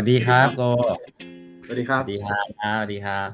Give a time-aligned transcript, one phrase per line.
[0.00, 0.62] วัสดีครับโก
[1.64, 2.44] สวัสดีครับสวัสดีครับ
[2.78, 3.28] สวัสดีครับ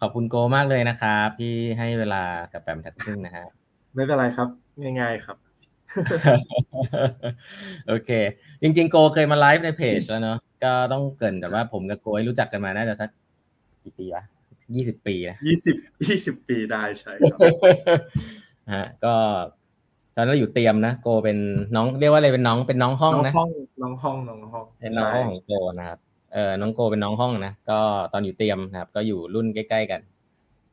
[0.00, 2.22] ขอบคุณโกมากเลยนะครับ ที่ให้เวลา
[2.52, 3.46] กับแปมทักซึ่งนะฮะ
[3.94, 4.48] ไม่เป็นไรครับ
[5.00, 5.36] ง่ายๆครับ
[7.88, 8.10] โอเค
[8.62, 13.10] จริง ๆ โกเคยมาไลฟ์ในเพจแล้วเนาะก็ต้องเกรินกับว่าผมกับโกรู้จักกันมาน่าจะสัก
[13.82, 14.24] กี่ปีวะ
[14.74, 17.38] ยี่สิบปีนะยี่สิบยี่สิบปีได้ใช่ครับ
[18.74, 19.14] ฮะก็
[20.16, 21.38] ตอนนั้นเราอยู่เตรียมนะโกเป็น
[21.76, 23.48] น้องเรียกว่าอะไรเป็นน้องเป็นน้องห้องน้องนะห้อง
[23.82, 25.98] น้องห้องน้องห้องเป็นน้องห้องของโกนะครับ
[26.32, 27.78] เออน้องโกเป็นน้องห้องนะก็
[28.12, 30.00] ตอนอยู่เตรียมนะครับ ก็อยู่รุ่นใกล้ ๆกัน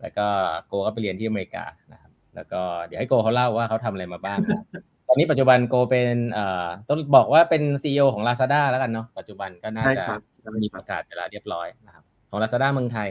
[0.02, 0.28] แล้วก็
[0.68, 4.64] โกก็ไปเรียนที่อเมริกานะครับ แล้วก็เดี๋ยวให้โกเขาเล่าว่าเขาทำอะไรมาบ้างนะ
[5.08, 13.10] ตอนนี้ปัจจุบันโกเป็นเอ่อต้องบอกว่าเป็นซีอของ Lazada แล้วกันเนาะปัจจุบันก็น่าใช่จะครับใช่มีคปรับระกาศไปแล้วเรียบร้อยนะครับ ของ Lazada เมืองไทย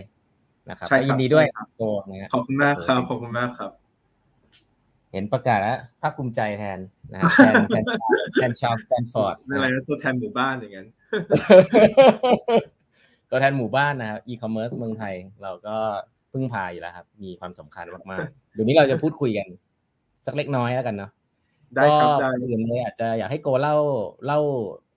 [0.68, 3.70] นะครับใช่ก็ครับยินดีด้วยใช่ครับโกนะฮะขอบคุณมากครับขอบคุณมากครับ
[5.12, 6.78] เห็นประกาศแล้วภาคภูมิใจแทน
[7.12, 7.84] นะครับแทนแทน
[8.34, 10.88] แทนชาวสแตนฟอร์ดไม่เป็นไรนะตัวแทนหมู่บ้านอย่างนั้น
[13.30, 15.76] ตัวแทนหมู่บ้านนะครับอีคอมเมิร์ซเมืองไทย เราก็
[16.32, 19.48] พึ่งพาอยู่แล้วครับ มีความสำคัญมากๆเดี๋ยวนี้เราจะพูดคุยกัน
[20.26, 21.10] สักเล็กน้อยแล้วกันเนาะ
[21.74, 23.76] ได้ครับก่อนอื่นเลยอาจจะอยากให้โกเล่า
[24.26, 24.40] เล่า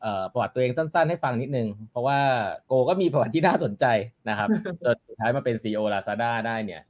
[0.02, 2.20] เอ่อประวัติตัวเองสั้น ๆ ให้ฟังนิดนึง เพราะว่า
[2.67, 3.86] โกก็มีประวัติที่น่าสนใจ
[4.30, 4.50] นะครับ
[4.83, 6.81] จนสุดท้ายมาเป็น CEO Lazada ได้เนี่ย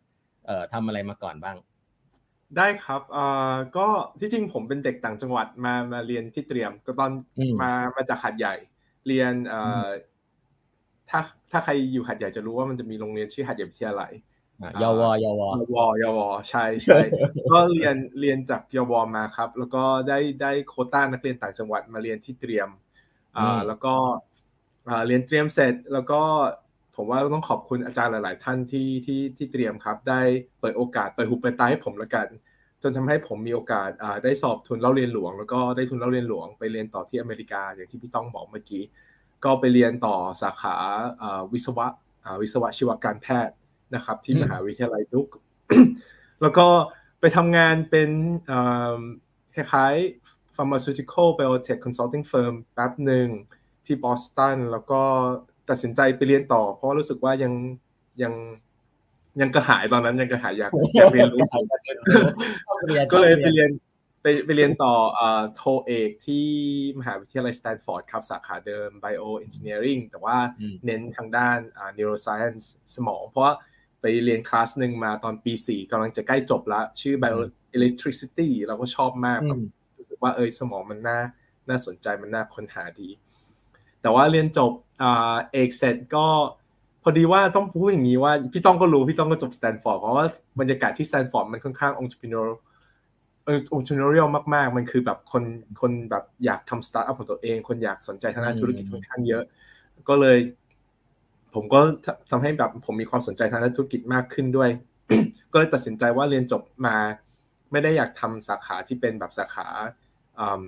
[0.46, 1.58] เอ่อทำอะไรมาก่อนบ้าง
[2.58, 3.88] ได้ครับเอ่อก็
[4.20, 8.56] ที่จริงผมเป็นเด็กต่างจังหวัดมามาเรียนที่เตรียม ก็ตอนอืม มามาจากหัดใหญ่
[9.08, 9.90] เรียนเอ่ออ
[11.10, 11.20] ถ้า
[11.52, 14.12] ถ้าใครอยู่หัดใหญ่จะรู้ว่ามันจะมีโรงเรียนชื่อหัดใหญ่วิทยาลัย
[14.62, 15.26] อะยวอ ย
[15.74, 17.00] วยยวยวใช่ใช่
[17.52, 22.70] ก็เรียนเรียนจากยวมาครับ แล้วก็ได้ได้โควต้านักเรียนต่างจังหวัดมาเรียนที่เตรียม
[23.38, 23.94] อ่าแล้วก็
[24.90, 26.22] อ่าเรียนเตรียมเสร็จแล้วก็
[27.02, 30.22] ผมว่าต้องขอบคุณอาจารย์หลาย ๆ ท่านที่ที่ที่เตรียมครับ ได้
[30.62, 32.28] เปิดโอกาสเปิดหูเปิดตาให้ผมละกัน
[32.82, 33.90] จนทำให้ผมมีโอกาส
[34.24, 38.84] ได้สอบทุนเล่าเรียนหลวง แล้วก็ได้ทุนเล่าเรียนหลวงไปเรียนต่อที่อเมริกาอย่างที่พี่ต้องบอกเมื่อกี้
[39.46, 40.76] ก็ไปเรียนต่อสาขา
[41.54, 41.88] วิศวะ
[42.42, 43.56] วิศวะชีวการแพทย์
[43.96, 45.28] นะครับ ที่มหาวิทยาลัยดุก
[46.42, 46.68] แล้วก็
[47.20, 48.10] ไปทำงานเป็น
[49.56, 49.94] คล้าย
[50.26, 53.28] ๆ pharmaceutical biotech consulting firm แป๊บหนึ่ง
[53.86, 55.02] ที่บอสตันแล้วก็
[55.70, 57.54] ตัดสินใจไปเรียนต่อ เพราะว่ารู้สึกว่ายัง
[58.24, 58.34] ยัง
[59.42, 61.40] ยังกระหายตอนนั้นยังกระหายอยากอยากเรียนรู้
[63.12, 63.72] ก็เลยไปเรียน
[64.22, 66.46] ไปไปเรียนต่ออ่าโทเอกที่
[67.00, 72.66] มหาวิทยาลัยสแตนฟอร์ดครับสาขาเดิม Bio Engineering แต่ว่าอืมเน้นทางด้านอ่า neuroscience
[72.96, 73.54] สมอง เพราะว่า
[74.02, 79.62] ไปเรียนคลาสหนึ่งมาตอนปี4กำลังจะใกล้จบละชื่อ bioelectricity เราก็ชอบมากอืแบมบ
[79.98, 81.20] รู้สึกว่าเฮ้ยสมองมันน่า
[81.70, 83.10] น่าสนใจมันน่าค้นหาดี
[84.02, 84.89] แต่ว่าเรียนจบอ่า
[85.52, 86.26] เอกเสร็จก็
[87.04, 90.26] พอดีว่าต้องพูดอย่างนี้ว่าพี่ต้องก็รู้พี่ต้องก็จบสแตนฟอร์ดเพราะว่า
[90.60, 92.48] บรรยากาศที่สแตนฟอร์ดมันค่อนข้าง entrepreneur
[93.46, 95.44] เออ entrepreneurial มาก ๆ มันคือแบบคน
[95.82, 99.44] คนแบบอยากทำสตาร์ทอัพของตัวเอง คนอยากสนใจทางด้านธุรกิจค่อนข้างเยอะ
[100.10, 100.38] ก็เลย
[101.54, 104.70] ผมก็ททำให้แบบผมมีความสนใจทางด้านธุรกิจมากขึ้นด้วย
[105.52, 106.96] ก็เลยตัดสินใจว่าเรียนจบมา
[107.72, 109.68] ไม่ได้อยากทำสาขาที่เป็นแบบสาขา
[110.40, 110.66] อืม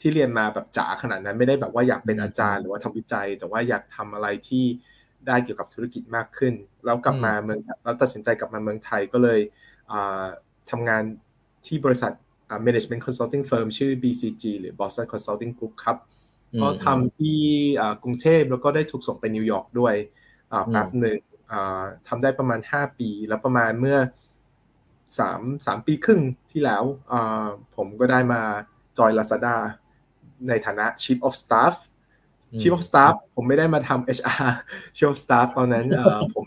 [0.00, 4.64] ที่เรียนมาแบบจ๋าขนาดนั้น ไม่ได้แบบว่าอยากเป็นอาจารย์หรือว่าทำวิจัย แต่ว่าอยากทำอะไรที่
[5.26, 9.40] ได้เกี่ยวกับธุรกิจมากขึ้น แล้วกลับมาเมืองแล้วตัดสินใจกลับมาเมืองไทยก็เลย
[9.92, 10.24] อ่า
[10.70, 11.02] ทำงาน
[11.66, 12.12] ที่บริษัท
[12.48, 15.96] อ่า management consulting firm ชื่อ BCG หรือ Boston Consulting Group ครับ
[16.60, 17.40] ก็ทำที่
[17.80, 19.94] อ่ากรุงเทพแล้วก็ได้ถูกส่งไปนิวยอร์กด้วย
[20.52, 21.18] อ่าแป๊บหนึ่ง
[21.52, 23.98] อ่าทำได้ประมาณ 5 ปี แล้วประมาณเมื่อ
[25.18, 26.20] สามสามปีครึ่ง
[26.50, 27.46] ที่แล้วอ่า
[27.76, 28.42] ผมก็ได้มา
[28.98, 29.56] จอย Lazada
[30.48, 31.74] ในฐานะ Chief of Staff
[32.52, 34.50] อืม Chief of Staff ผมไม่ได้มาทำ HR
[34.96, 36.44] Chief of Staff ตอนนั้นเอ่อผม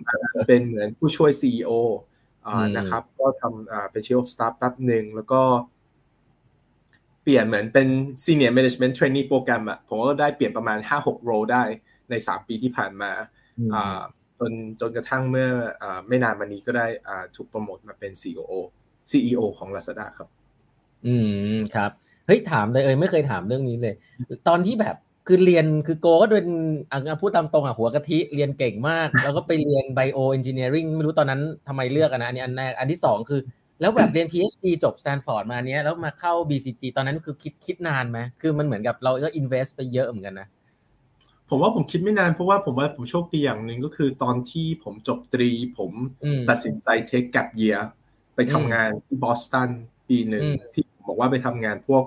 [0.47, 1.72] เป็นเหมือนผู้ช่วย CEO
[2.45, 5.41] อ่าอืมนะครับ ก็ทำอ่าเป็น Chief of Staff แป๊บหนึ่งแล้วก็
[7.23, 7.88] เปลี่ยนเหมือนเป็น
[8.23, 11.63] Senior Management Trainee โปรแกรมอะผมก็ได้เปลี่ยนประมาณ 5-6 โรได้
[12.09, 13.11] ใน 3 ปีที่ผ่านมา
[13.59, 13.99] อืมอ่า
[14.39, 14.51] จน
[14.81, 15.49] จนกระทั่งเมื่อ
[15.81, 18.51] อาไม่นานมานี้ก็ได้อ่าถูกโปรโมทมาเป็น CEO
[19.11, 20.29] CEO ของ Lazada ครับ
[21.05, 21.16] อื
[21.55, 21.91] มครับ
[22.29, 23.93] เฮ้ยถามเลยเอยไม่เคยถามเรื่องนี้เลย
[24.47, 24.96] ตอนที่แบบ
[25.28, 26.49] คือเรียนคือโกก็เป็น
[26.91, 33.41] อะพูดตามตรงอะหัวกะทิเรียนเก่งมาก แล้วก็ไปเรียนไบโอเอนจิเนียริงไม่รู้ตอนนั้นทำไมเลือกอะนะอันนี้อันแรกอันที่สองคือ
[33.81, 40.47] แล้วแบบเรียน PhD จบ Stanford มาเนี้ยแล้วมาเข้า BCG ตอนนั้นคือคิดคิดนานไหมคือมันเหมือนกับเราก็ invest ไปเยอะเหมือนกันนะ
[41.49, 45.91] ผมว่าผมคิดไม่นานเพราะว่าผมว่าผมโชคดีอย่างหนึ่งก็คือตอนที่ผมจบตรี ผม
[46.23, 47.79] อืมตัดสินใจเทค gap year
[48.35, 49.70] ไปทำงานที่บอสตัน
[50.08, 52.03] ปีหนึ่งอืมที่ผม บอกว่าไปทำงานพวก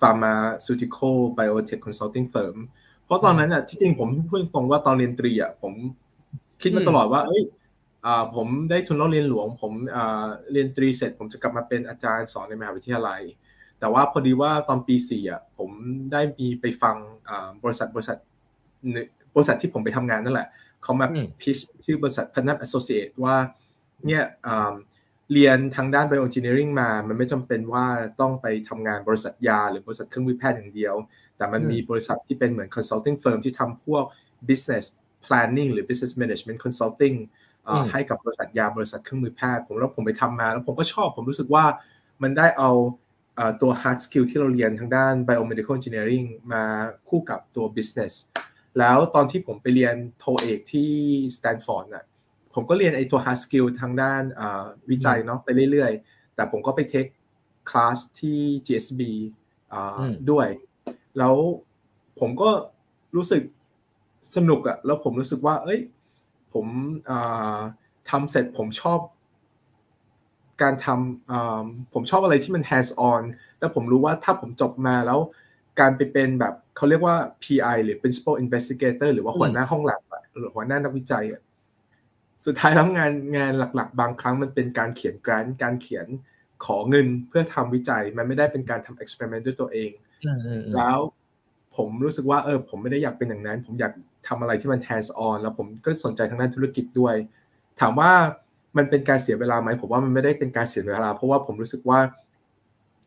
[0.00, 2.56] pharmaceutical biotech consulting firm
[3.04, 5.72] เพราะตอนนั้นอะที่จริงผมพูดตรงว่าตอนเรียนตรีอะผม
[6.62, 7.42] คิดมาตลอดว่า เอ้ย
[8.06, 13.22] อ่าผมได้ทุนเล่าเรียนหลวง ผมอ่าเรียนตรีเสร็จ ผมจะกลับมาเป็นอาจารย์สอนในมหาวิทยาลัย
[13.80, 15.70] แต่ว่าพอดีว่าตอนปีสี่อะผม
[16.12, 16.96] ได้มีไปฟัง
[17.28, 18.16] อ่าบริษัทบริษัท
[18.92, 20.48] หนึ่งบริษัทที่ผมไปทำงานนั่นแหละ
[20.82, 21.06] เขามา
[21.40, 23.36] พิชชื่อบริษัทพันธมิตรแอสโซเชตว่า
[24.06, 24.22] เนี่ย
[25.32, 27.86] เรียนทางด้าน bioengineering มา มันไม่จำเป็นว่า
[28.20, 30.94] ต้องไปทำงานบริษัทยา หรือบริษัทเครื่องมือแพทย์อย่างเดียว
[31.36, 34.04] แต่มันมีบริษัทที่เป็นเหมือน consulting firm ที่ทำพวก
[34.48, 34.84] business
[35.24, 37.16] planning หรือ business management consulting
[37.90, 41.64] ให้กับบริษัทยาบริษัทเครื่องมือแพทย์ผมแล้วผมไปทำมา แล้วผมก็ชอบ ผมรู้สึกว่า
[42.22, 42.70] มันได้เอา
[43.62, 46.62] ตัว hard skill ที่เราเรียนทางด้าน biomedical engineering มา
[47.08, 48.12] คู่กับตัว business
[48.78, 50.90] แล้วตอนที่ผมไปเรียนโทเอกที่
[51.36, 52.04] สแตนฟอร์ดน่ะ
[52.54, 54.22] ผมก็เรียนไอ้ตัว hard skill ทางด้าน
[54.90, 57.06] วิจัยเนาะไปเรื่อยๆ แต่ผมก็ไปเทค
[57.70, 59.02] คลาสที่ GSB
[60.30, 60.48] ด้วย
[61.18, 61.34] แล้ว
[62.20, 62.50] ผมก็
[63.16, 63.42] รู้สึก
[64.36, 65.80] สนุกอะแล้วผมรู้สึกว่า เอ้ย
[66.52, 66.66] ผม
[68.10, 69.00] ทำเสร็จผมชอบ
[70.62, 73.22] การทำผมชอบอะไรที่มัน hands on
[73.58, 75.18] แล้วผมรู้ว่าถ้าผมจบมาแล้ว
[75.80, 80.00] การไปเป็นแบบเขาเรียกว่า PI หรือ principal investigator หรือว่าหัวหน้าห้องแลบ
[80.36, 81.42] หรือหัวหน้านักวิจัยอะ
[82.46, 86.06] สุดท้ายแล้วงานงานหลักๆ บางครั้งมันเป็นการเขียนกรานการเขียน
[86.64, 89.90] ขอเงินเพื่อทำวิจัย มันไม่ได้เป็นการทำเอ็กซ์เพร์เมนต์ด้วยตัวเอง
[90.76, 90.98] แล้ว
[91.76, 93.92] ผมรู้สึกว่าเออผมไม่ได้อยากเป็นอย่างนั้น ผมอยาก
[94.28, 97.14] ทำอะไรที่มัน hands on แล้วผมก็สนใจทางด้านธุรกิจด้วย
[97.80, 98.10] ถามว่า
[98.76, 101.98] มันเป็นการเสียเวลาไหมผมว่ามันไม่ได้เป็นการเสียเวลา เพราะว่าผมรู้สึกว่า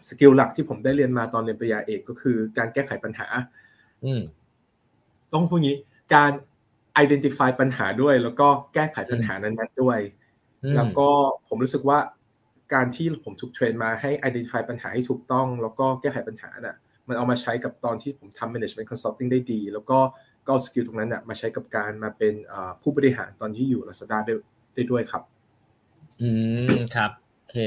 [0.09, 3.27] สกิลหลักที่ผมได้เรียนมาตอนเรียนปริญญาเอกก็คือ การแก้ไขปัญหา
[5.33, 5.77] ต้องพูดงี้
[6.13, 6.31] การ
[7.03, 9.99] identify ปัญหาด้วย แล้วก็แก้ไขปัญหานั้นๆด้วย
[10.75, 11.07] แล้วก็
[11.47, 11.99] ผมรู้สึกว่า
[12.73, 16.75] การที่ผมถูกเทรนมาให้ identify ปัญหาให้ถูกต้อง แล้วก็แก้ไขปัญหาน่ะ
[17.07, 19.99] มันเอามาใช้กับตอนที่ผมทำ management consulting ได้ดี แล้วก็
[20.47, 22.33] ก็ skill ตรงนั้นน่ะมาใช้กับการมาเป็น
[22.81, 24.33] ผู้บริหารตอนที่อยู่ Lazada ได้
[24.75, 25.23] ได้ด้วยครับ
[26.21, 26.29] อื
[26.67, 27.57] มครับโอเค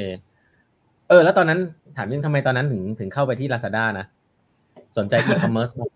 [1.09, 1.61] เออ แล้วตอนนั้น
[1.97, 4.07] ถามยังทำไมตอนนั้นถึงถึงเข้าไปที่ Lazada นะ
[4.97, 5.87] สนใจ e-commerce มั้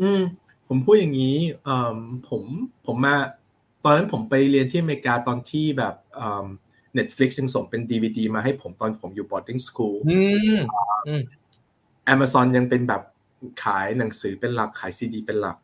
[0.00, 0.22] อืม
[0.74, 1.38] ผมพูดอย่างนี้
[2.28, 2.42] ผม
[2.86, 3.16] ผมมา
[3.84, 5.94] ตอนนั้นผมไปเรียนที่อเมริกาตอนที่แบบ
[6.94, 9.96] Netflix ยังส่งเป็น DVD มาให้ผมตอนผมอยู่ boarding school
[12.04, 13.02] Amazon ยังเป็นแบบ
[13.62, 15.56] ขายหนังสือเป็นหลักขายซีดีเป็นหลัก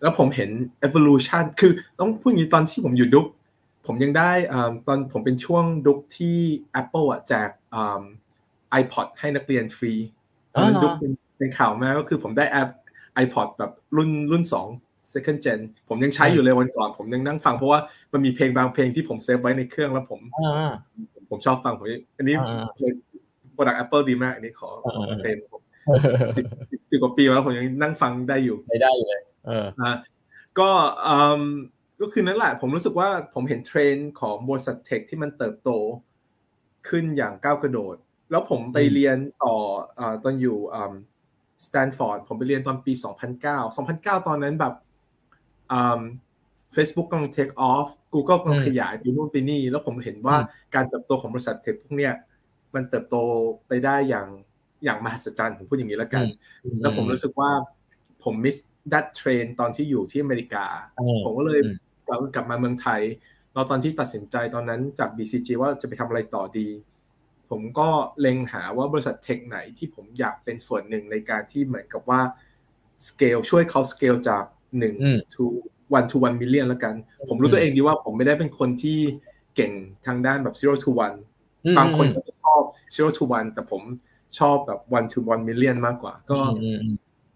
[0.00, 0.50] แล้วผมเห็น
[0.86, 3.26] evolution คือต้องพูดอย่างนี้ตอนที่ผมอยู่ Duke
[3.86, 4.32] ผมยังได้
[4.86, 6.36] ตอนผมเป็นช่วง Duke ที่
[6.80, 7.50] Apple อะแจก
[8.80, 9.94] iPod ให้นักเรียนฟรี
[10.62, 10.94] ตอน Duke
[11.38, 12.70] เป็นข่าวมาก็คือผมได้แอป
[13.24, 14.66] iPod แบบรุ่นรุ่นสอง
[15.12, 17.80] second gen ผมยังใช้อยู่เลยวันก่อนผมยังนั่งฟังเพราะว่า
[18.12, 20.20] มันมีเพลงบางเพลงที่ผมเซฟไว้ในเครื่องแล้วผม
[21.30, 21.86] ผมชอบฟังผม
[22.16, 22.36] อันนี้
[23.52, 24.70] product Apple ดีมาก อันนี้ขอ
[25.22, 25.62] เพลงผม
[26.36, 26.44] สิบ
[26.90, 29.66] สิบกว่าปีแล้วผมยังนั่งฟังได้อยู่ไม่ได้เลยเออ
[30.58, 30.70] ก็
[32.00, 35.70] ก็คือนั่นแหละ ผมรู้สึกว่าผมเห็นเทรนด์ของบริษัท tech ที่มันเติบโต
[36.88, 37.96] ขึ้นอย่างก้าวกระโดด
[38.30, 39.54] แล้วผมไปเรียนต่อ
[40.24, 40.58] ตอนอยู่
[41.66, 42.92] สแตนฟอร์ดผมไปเรียนตอนปี
[43.34, 44.74] 2009 2009 ตอนนั้นแบบ
[46.72, 50.36] เฟซบุ๊กกำลัง take off Google กำลังขยายไปนู่นไปนี่ แล้วผมเห็นว่า
[50.74, 52.14] การเติบโตของบริษัท tech พวกเนี้ย
[52.74, 53.16] มันเติบโต
[53.68, 54.26] ไปได้อย่าง
[54.84, 56.24] อย่างมหัศจรรย์ผมพูดอย่างนี้แล้วกัน
[56.80, 57.50] แล้วผมรู้สึกว่า
[58.24, 60.66] ผม missed that train ตอนที่อยู่ที่อเมริกา
[61.24, 61.60] ผมก็เลย
[62.06, 63.00] กลับกลับมาเมืองไทย
[63.52, 66.66] เราตอนที่ตัดสินใจตอนนั้นจาก BCG ว่าจะไปทำอะไรต่อดี
[67.50, 67.88] ผมก็
[68.20, 72.20] เล็งหาว่าบริษัท tech ไหนที่ผมอยากเป็นส่วนหนึ่งในการที่เหมือนกับว่า
[73.08, 74.44] สเกลช่วยเขาสเกลจาก
[74.78, 74.94] หนึ่ง
[75.34, 75.44] to
[75.96, 76.94] one to one million แล้วกัน
[77.28, 78.98] ผมรู้ตัวเองดีว่าผมไม่ได้เป็นคนที่
[79.56, 79.72] เก่ง
[80.06, 81.16] ทางด้านแบบ zero to one
[81.78, 82.62] บางคนก็จะชอบ
[82.94, 83.82] zero to one แต่ผม
[84.38, 86.38] ชอบแบบ one to one million มากกว่า ก็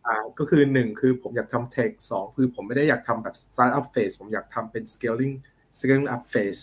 [0.06, 5.34] อ่าก็คือหนึ่งคือผมอยากทำเทคสองคือผมไม่ได้อยากทำแบบ startup phase ผมอยากทำเป็น scaling
[5.78, 6.60] scaling up phase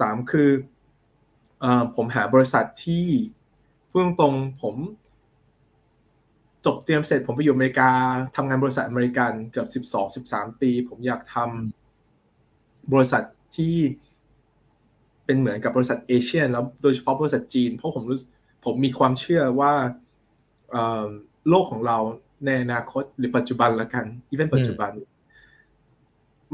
[0.00, 0.48] สามคือ
[1.96, 3.06] ผมหาบริษัทที่
[3.90, 4.76] พูดตรงผม
[6.66, 7.90] จบเตรียมเสร็จผมไปอยู่อเมริกา
[8.36, 13.22] ทำงานบริษัทอเมริกันเกือบสิบสองสิบสามปี ผมอยากทำบริษัท
[13.56, 13.76] ที่
[15.24, 18.18] เป็นเหมือนกับบริษัทเอเชียแล้วโดยเฉพาะบริษัทจีน เพราะผมรู้
[18.64, 19.72] ผมมีความเชื่อว่า
[21.48, 21.98] โลกของเรา
[22.44, 24.92] ในอนาคตหรือปัจจุบันละกันอีเวนต์ปัจจุบัน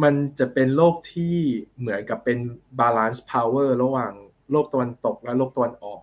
[0.03, 1.37] มันจะเป็นโลกที่
[1.79, 2.39] เหมือนกับเป็น
[2.79, 4.13] balance power ระหว่าง
[4.51, 6.01] โลกตะวันตกและโลกตะวันออก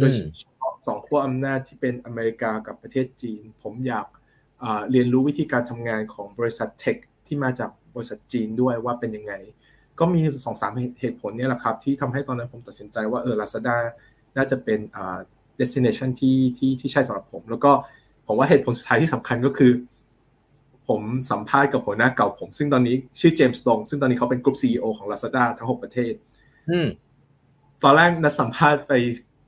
[0.00, 4.06] โดยเฉพาะสองขั้วอำนาจที่เป็นอเมริกากับประเทศจีน ผมอยาก
[4.90, 6.96] เรียนรู้วิธีการทำงานของบริษัท tech
[7.26, 9.32] ที่มาจากบริษัทจีนด้วยว่าเป็นยังไง
[9.98, 13.76] ก็มีสองสามเหตุผลนี่แหละครับที่ทำให้ตอนนั้นผมตัดสินใจว่าเออลาซาด้า
[14.36, 15.18] น่าจะเป็นอ่า
[15.60, 17.72] destination ที่ที่ที่ใช่สำหรับผม แล้วก็
[18.26, 19.72] ผมว่าเหตุผลสุดท้ายที่สำคัญก็คือ
[20.88, 26.12] ผมสัมภาษณ์กับหัวหน้าเก่าผม ซึ่งตอนนี้ชื่อ James Dong ซึ่งตอนนี้เขาเป็นกลุ่ม CEO ของ Lazada ทั้ง 6 ประเทศ
[27.82, 28.92] ตอนแรกนัดสัมภาษณ์ไป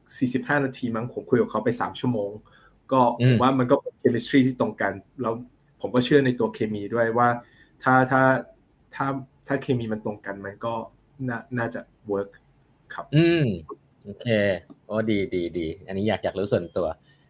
[0.05, 2.31] 45 นาทีมั้งผมคุยกับเขาไป 3 ชั่วโมง
[2.93, 4.93] ก็ผมว่ามันก็เป็น chemistry ที่ตรงกัน
[5.23, 5.35] แล้ว
[5.81, 7.29] ผมก็เชื่อในตัวเคมีด้วยว่า
[7.83, 8.23] ถ้าถ้า
[8.95, 9.07] ถ้า
[9.47, 10.75] ถ้าเคมีมันตรงกันมันก็
[11.29, 12.31] น่าน่าจะ work
[12.95, 13.45] ครับ อืม
[14.05, 14.27] โอเค
[14.87, 16.87] โอ้ดีดีดีอันนี้อยากอยากรู้ส่วนตัว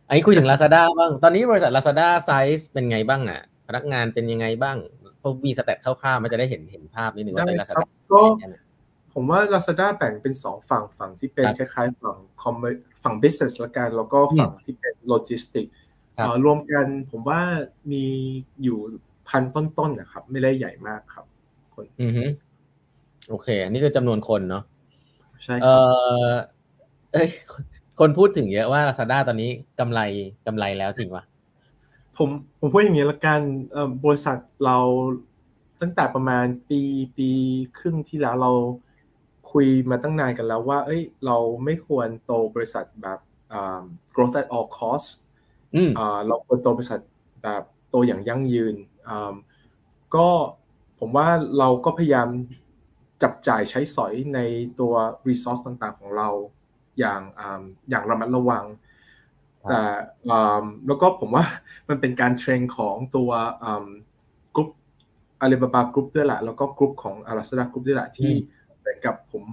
[0.09, 4.77] อันนี้คุยถึง Lazada บ้าง ตอนนี้บริษัท Lazada ไซส์เป็นไงบ้างอะ พนักงานเป็นยังไงบ้าง
[5.21, 8.23] พอมีสเตตคร่าวๆมันจะได้เห็นเห็นภาพนิดนึงว่าตอนนี้ได้ครั Lazada บก็
[9.19, 15.67] ผมว่า Lazada แบ่งเป็นสองฝั่งฝั่งที่เป็นครับคล้ายๆ ฝั่ง commerce ฝั่ง business ละกัน แล้วก็ฝั่งที่เป็น logistic
[16.17, 17.41] ครับเอ่อรวมกันผมว่า
[17.93, 18.05] มี
[18.63, 18.79] อยู่
[19.29, 21.25] พันต้นๆนะครับ ไม่ได้ใหญ่มากครับ
[21.75, 22.25] คนอือฮึ
[23.29, 24.65] โอเค อันนี้คือจำนวนคนเนาะ
[25.45, 25.81] ใช่คเอรับ
[26.31, 26.33] อ
[27.13, 27.63] เอ้ยคน
[28.01, 30.01] คนพูดถึงเยอะว่า Lazada ตอนนี้กำไร
[30.47, 31.25] กำไรแล้วจริงปะ
[32.17, 32.29] ผม
[32.61, 33.41] ผมพูดอย่างนี้ละกัน
[33.73, 34.77] เอ่อบริษัทเรา
[35.81, 36.81] ตั้งแต่ประมาณปี
[37.17, 37.29] ปี
[37.79, 38.53] ครึ่งที่แล้วเรา
[39.53, 43.19] คุยมาตั้งนานกันแล้วว่า เอ้ย เราไม่ควรโตบริษัทแบบ
[43.53, 43.83] อ่า
[44.15, 45.11] growth at all costs
[45.75, 47.01] อืมอ่าเราควรโตบริษัท
[47.43, 48.77] แบบโตอย่างยั่งยืน
[49.09, 49.35] อ่า
[50.15, 50.29] ก็
[51.01, 52.29] ผมว่าเราก็พยายาม
[53.23, 54.41] จับจ่ายใช้สอยใน
[54.81, 54.93] ตัว
[55.29, 56.29] resource ต่างๆ ของเรา
[56.99, 58.65] อย่างอ่าอย่างระมัดระวัง
[59.63, 59.83] ครับแต่
[60.31, 61.45] อ่าแล้วก็ผมว่า
[61.89, 63.31] มันเป็นการ train ของตัว
[64.55, 64.69] group
[65.41, 68.66] Alibaba Group ด้วยแหละแล้วก็กรุ๊ปของ Lazada Group ด้วยแหละที่เหมือน
[69.07, 69.45] กับผม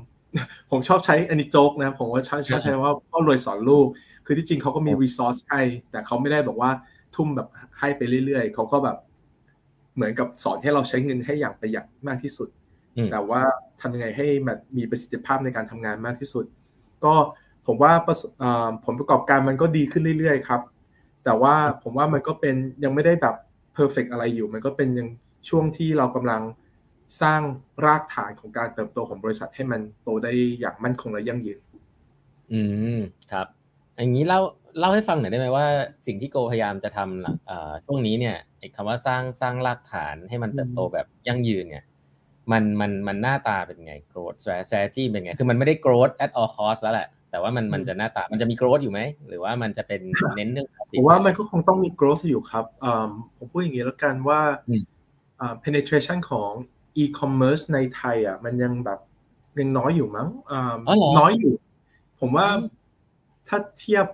[0.72, 3.88] ผมชอบใช้อันนี้โจ๊กนะผมว่าชอบชอบใช้ว่าพ่อรวยสอนลูก
[4.26, 5.62] คือที่จริงเขาก็มี resource ให้
[5.92, 6.72] แต่เขาไม่ได้บอกว่า
[7.16, 7.48] ทุ่มแบบ
[7.80, 8.98] ให้ไปเรื่อยๆเขาก็แบบ
[9.96, 12.50] เหมือนกับสอนให้เราใช้เงินให้อย่างประหยัดมากที่สุด
[12.98, 13.42] อืมแต่ว่า
[13.82, 16.46] ทำยังไงให้มันมีประสิทธิภาพในการทำงานมากที่สุด
[17.04, 17.14] ก็
[17.68, 20.62] ผมว่าประสอ่าผลประกอบการมันก็ดีขึ้นเรื่อยๆครับ
[21.24, 23.36] แต่ว่าผมว่ามันก็เป็นยังไม่ได้แบบ
[23.78, 25.08] perfect อะไรอยู่ มันก็เป็นยัง
[25.50, 26.42] ช่วงที่เรากำลัง
[27.22, 27.42] สร้าง
[27.86, 31.60] รากฐานของการเติบโตของบริษัทให้มันโตได้อย่างมั่นคงและยั่งยืน
[32.54, 32.62] อื
[32.98, 33.00] ม
[33.32, 33.48] ครับ
[33.98, 34.40] อย่างนี้เล่า
[34.80, 35.66] เล่าให้ฟังหน่อยได้ไหมว่า
[36.08, 41.86] สิ่งที่โกพยายามจะทำหลังเอ่อช่วงนี้เนี่ยไอ้คำว่าสร้างสร้างรากฐานให้มันเติบโตแบบยั่งยืนเนี่ย
[42.52, 50.02] มันมันมันหน้าตาเป็นไง growth strategy เป็นไง คือมันไม่ได้ growth at all cost แล้วแหละ แต่ว่ามันมันจะหน้าตา มันจะมี growth อยู่ไหม หรือว่ามันจะเป็น
[50.36, 50.68] เน้นเรื่อง
[50.98, 54.40] ผมว่ามันก็คงต้องมี growth อยู่ครับอ่าผมพูดอย่างนี้แล้วกันว่า
[54.70, 54.84] อืม
[56.98, 59.00] อ่า penetration ของ e-commerce ในไทยอะมันยังแบบ
[59.60, 61.54] ยังน้อยอยู่มั้งอ่าอ๋อเหรอน้อยอยู่
[62.20, 62.60] ผมว่าอืม
[63.48, 64.06] ถ้าเทียบ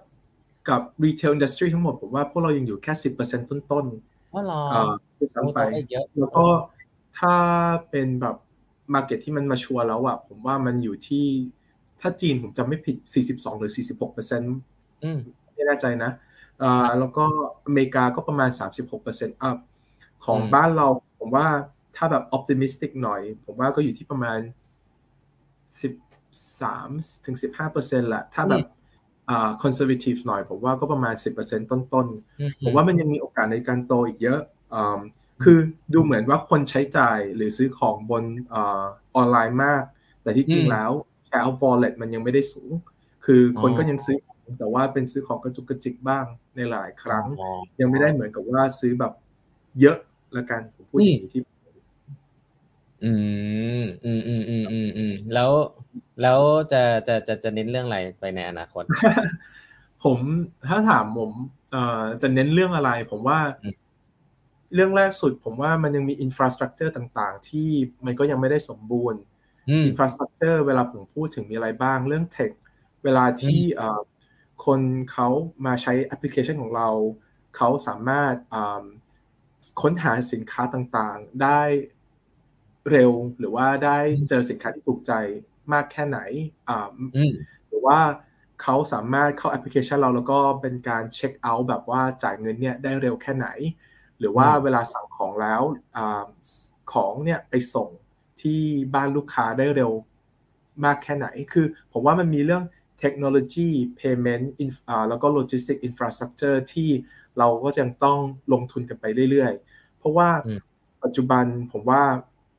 [0.69, 3.85] กับ retail industry ทั้งหมด ผมว่าพวกเรายังอยู่แค่10%ต้น
[4.33, 6.45] อ๋อเหรอๆอ่าด้วยโอ้ซ้ำไปโตได้เยอะแล้วก็
[7.19, 7.35] ถ้า
[7.89, 8.35] เป็นแบบ
[8.93, 11.25] market ที่มันมาชัวร์แล้วอะผมว่ามันอยู่ที่
[12.01, 14.55] ถ้าจีนผมจำไม่ผิด 42 หรือ 46เปอร์เซ็นต์
[15.03, 15.19] อืม
[15.53, 16.11] ไม่แน่ใจนะ
[16.63, 17.25] อ่าแล้วก็
[17.65, 19.57] อเมริกาก็ประมาณ 36% up
[20.25, 20.87] ของอืมบ้านเรา
[21.19, 21.47] ผมว่า
[21.99, 24.39] ถ้าแบบ optimistic หน่อย ผมว่าก็อยู่ที่ประมาณ
[25.81, 27.35] 13ถึง
[27.67, 28.65] 15%แหละถ้าแบบ
[29.29, 34.39] อ่า conservative หน่อย ผมว่าก็ประมาณ10%ต้นๆ ผมว่ามันยังมีโอกาสในการโตอีกเยอะ
[34.73, 34.99] อืม
[35.43, 35.59] คือ
[35.93, 38.83] ดูเหมือนว่าคนใช้จ่ายหรือซื้อของบนอา
[39.15, 39.83] ออนไลน์มาก
[40.21, 40.91] แต่ที่จริงอืมแล้ว
[41.27, 42.71] share of wallet มันยังไม่ได้สูง
[43.25, 46.25] คือคนอ๋อก็ยังซื้อของแต่ว่าเป็นซื้อของกระจุกกระจิกบ้าง
[46.55, 49.13] ในหลายครั้งอ๋อยังไม่ได้เหมือนกับว่าซื้อแบบ
[49.81, 49.97] เยอะ
[50.37, 51.41] ละกันผมพูดอย่างนี้ที่
[53.03, 53.11] อื
[53.81, 55.51] ม อืมอืมอืมอืมอืมแล้ว
[56.21, 56.39] แล้ว
[56.71, 58.83] จะจะจะจะเน้นเรื่องอะไรไปในอนาคต
[60.03, 60.17] ผม
[60.67, 61.31] ถ้าถามผม
[61.71, 63.75] เอ่อจะเน้นเรื่องอะไร ผมว่าอืม
[64.73, 67.69] เรื่องแรกสุด ผมว่ามันยังมี infrastructure ต่าง ๆ ที่
[68.05, 69.21] มันก็ยังไม่ได้สมบูรณ์
[69.69, 72.51] อืม infrastructure เวลาผมพูดถึงมีอะไรบ้างเรื่อง tech
[73.03, 73.99] เวลาที่เอ่อ
[74.65, 74.79] คน
[75.11, 75.27] เขา
[75.65, 76.89] มาใช้แอปพลิเคชันของเรา
[77.57, 78.85] เขาสามารถอ่า
[79.81, 81.61] ค้นหาสินค้าต่างๆ ได้
[82.91, 83.97] เร็วหรือว่าได้
[84.29, 85.13] เจอสินค้าที่ถูกใจ
[85.73, 86.19] มากแค่ไหน
[86.69, 87.33] อ่าอืม
[87.67, 87.99] หรือว่า
[88.61, 93.47] เขาสามารถเข้าแอปพลิเคชันเราแล้วก็เป็นการ check out แบบว่าจ่ายเงินเนี่ยได้เร็วแค่ไหน
[94.19, 95.61] หรือว่าอืมเวลาสั่งของแล้ว
[95.95, 96.23] อา
[96.93, 97.89] ของเนี่ยไปส่ง
[98.41, 98.61] ที่
[98.93, 99.91] บ้านลูกค้าได้เร็ว
[100.85, 102.63] มากแค่ไหน คือผมว่ามันมีเรื่อง
[102.99, 103.69] เทคโนโลยี
[103.99, 104.45] payment
[104.89, 106.89] อ่าแล้วก็ logistic infrastructure ที่
[107.37, 108.19] เราก็ยังต้อง
[108.53, 112.03] ลงทุนกันไปเรื่อยๆ เพราะว่าอืมปัจจุบันผมว่า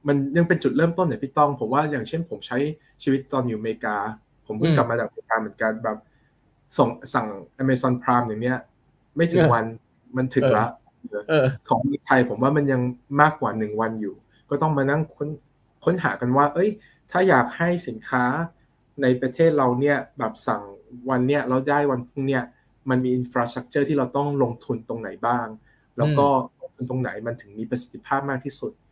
[0.07, 2.59] มันยังเป็นจุดเริ่มต้นเนี่ยพี่ต้องผมว่าอย่างเช่น ผมใช้
[3.02, 3.97] ชีวิตตอนอยู่อเมริกา
[4.47, 5.99] ผมเพิ่งอืมกลับมาจากอเมริกาเหมือนกันแบบ
[6.76, 7.26] ส่งสั่ง
[7.62, 8.59] Amazon Prime อย่างเนี้ย
[9.16, 9.64] ไม่ถึงเออวัน
[10.16, 10.66] มันถึงเออละ
[11.28, 12.80] เออของไทยผมว่ามันยัง
[13.21, 14.14] มากกว่าหนึ่งวันอยู่
[14.50, 15.28] ก็ต้องมานั่งค้น
[15.85, 16.71] ค้นหากันว่า เอ้ย
[17.11, 18.25] ถ้าอยากให้สินค้า
[19.02, 20.62] ในประเทศเราเนี่ยแบบสั่ง
[21.11, 22.42] วันเนี้ยเราได้วันพรุ่งเนี้ย
[22.90, 25.47] มันมีอินฟราสตรักเจอร์ที่เราต้องลงทุนตรงไหนบ้าง
[25.99, 26.26] แล้วก็
[26.61, 28.89] ลงทุนตรงไหนมันถึงมีประสิทธิภาพมากที่สุดอ่า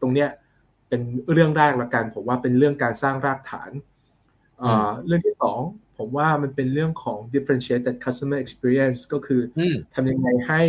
[0.00, 0.28] ตรงเนี้ย
[0.88, 1.00] เป็น
[1.32, 3.70] เรื่องแรกละกันผมว่าเป็นเรื่องการสร้างรากฐาน
[4.62, 5.60] อ่าเรื่องที่สอง
[5.98, 10.62] ผมว่ามันเป็นเรื่องของ differentiated customer experience ก็คืออืมทำยังไงให้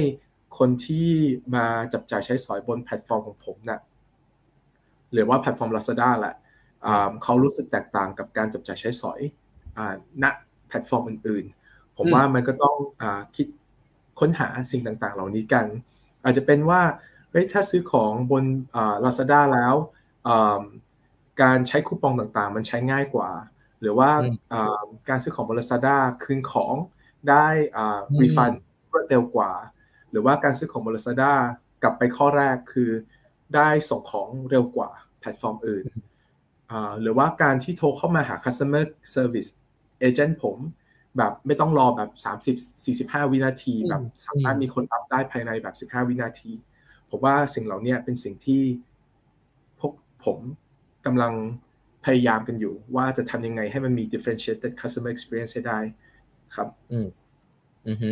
[0.57, 1.09] คนที่
[1.55, 3.79] มาจับจ่ายใช้สอยบนแพลตฟอร์มของผมเนี่ย
[5.13, 6.35] หรือว่าแพลตฟอร์ม Lazada แหละ
[7.23, 9.19] เขารู้สึกแตกต่างกับการจับจ่ายใช้สอย
[10.23, 10.25] ณ
[10.67, 13.03] แพลตฟอร์มอื่น ๆ ผมว่ามันก็ต้องอ่า
[13.35, 13.47] คิด
[14.19, 15.65] ค้นหาสิ่งต่างๆ เหล่านี้กัน
[16.23, 18.43] อาจจะเป็นว่าเฮ้ยถ้าซื้อของบน
[19.03, 19.75] Lazada แล้ว
[21.41, 23.31] การใช้คูปองต่างๆ มันใช้ง่ายกว่า
[23.81, 24.09] หรือว่า
[25.09, 26.75] การซื้อของบน Lazada คืนของ
[27.29, 27.47] ได้
[28.21, 28.51] รีฟัน
[28.91, 29.51] รวดเร็วกว่า
[30.11, 31.33] หรือว่าการซื้อของบน Lazada
[31.83, 32.89] กลับไปข้อแรกคือ
[33.55, 34.89] ได้ส่งของเร็วกว่า
[35.19, 35.85] แพลตฟอร์มอื่น
[37.01, 38.83] หรือว่าการที่โทรเข้ามาหา customer
[39.15, 39.49] service
[40.07, 40.57] agent ผม
[41.17, 42.11] แบบไม่ต้องรอแบบ
[43.03, 46.51] 30 45 วินาที แบบสามารถมีคนรับได้ภายในแบบ 15 วินาที
[47.09, 48.61] ผมว่าสิ่งเหล่านี้เป็นสิ่งที่
[49.79, 49.93] พวก
[50.25, 50.37] ผม
[51.05, 51.33] กำลัง
[52.05, 55.79] พยายามกันอยู่ ว่าจะทำยังไงให้มันมี differentiated customer experience ให้ได้
[56.55, 57.07] ครับ อืม
[57.87, 58.11] อือฮึ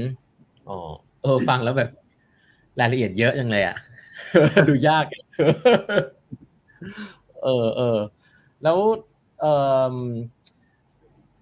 [0.69, 0.79] อ๋อ
[1.23, 1.89] เออฟังแล้วแบบ
[2.79, 3.77] รายละเอียดเยอะจังเลยอะ
[4.69, 5.05] ดูยาก
[7.43, 7.99] เออเออ
[8.63, 8.77] แล้ว
[9.41, 9.45] เอ
[9.93, 9.95] อ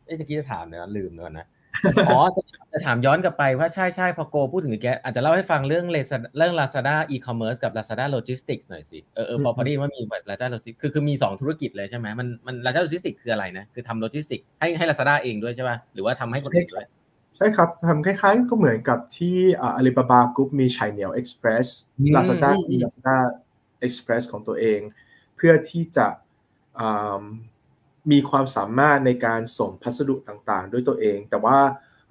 [0.05, 1.47] เอ๊ะตะกี้จะถามเนี่ยลืมเนนะ
[2.07, 2.19] อ๋อ
[2.71, 16.85] จะถามย้อนกลับไปว่าใช่ใช่พอโกพูดถึงแกอาจจะเล่าให้ฟังเรื่องเรื่อง Lazada e-commerce กับ Lazada logistics หน่อยสิเออเออพอพอดีว่ามี Lazada logistics คือคือมีสองธุรกิจเลยใช่ไหมมันมัน Lazada logistics คืออะไรนะคือทำโลจิสติกให้ให้ Lazada เองด้วยใช่ป่ะหรือว่าทำให้คนอื่นด้วย
[17.37, 21.67] ใช่ครับทำคล้ายๆก็เหมือนกับที่ Alibaba Group มี Cainiao Express
[22.15, 24.79] Lazada มี Lazada Express ของตัวเอง
[25.35, 26.07] เพื่อที่จะ
[28.11, 31.59] มีความสามารถในการส่งพัสดุต่างๆ ด้วยตัวเอง แต่ว่า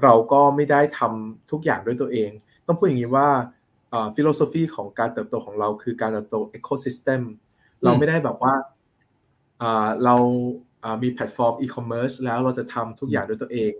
[0.02, 2.30] เราก็ไม่ได้ทำทุกอย่างด้วยตัวเอง
[2.66, 3.28] ต้องพูดอย่างนี้ว่า
[4.14, 7.22] philosophy ของการเติบโตของเราคือการเติบโต ecosystem
[7.82, 8.54] เราไม่ได้แบบว่า
[10.04, 10.16] เรา
[11.02, 13.72] มีแพลตฟอร์มอีคอมเมิร์ซแล้วเราจะทำทุกอย่างด้วยตัวเอง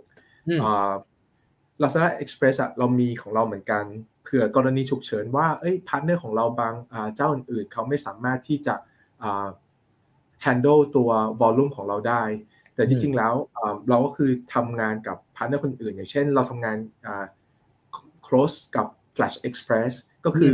[1.81, 3.83] Lazada Express อะเรามีของเราเหมือนกัน
[4.23, 6.73] เผื่อกรณีฉุกเฉินว่าเอ้ย partner ของเราบาง
[7.15, 8.75] เจ้าอื่นๆ เขาไม่สามารถที่จะ
[10.45, 11.09] handle ตัว
[11.41, 12.23] volume ของเราได้
[12.81, 13.33] แต่จริงๆแล้ว
[13.89, 16.77] เราก็คือทำงานกับ partner คนอื่น อย่างเช่น เราทำงาน
[18.25, 19.93] close กับ Flash Express
[20.25, 20.53] ก็คือ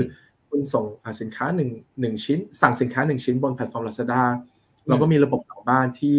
[0.50, 0.86] คุณส่ง
[1.22, 4.24] สินค้าหนึ่งหนึ่งชิ้น สั่งสินค้าหนึ่งชิ้นบนแพลตฟอร์ม Lazada
[4.88, 6.16] เราก็มีระบบหลังบ้านที่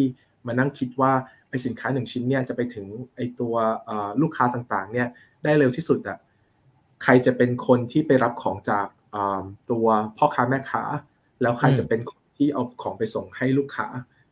[0.47, 1.13] มานั่งคิดว่า
[1.49, 3.55] ไอสินค้าหนึ่งชิ้นเนี่ยจะไปถึงไอตัว
[4.23, 5.09] ลูกค้าต่างๆ เนี่ย
[5.45, 6.19] ได้เร็วที่สุดอะ
[7.03, 8.87] ใครจะเป็นคนที่ไปรับของจาก
[9.71, 9.87] ตัว
[10.19, 10.83] พ่อค้าแม่ค้า
[11.43, 13.87] แล้วใครจะเป็นคนที่เอาของไปส่งให้ลูกค้า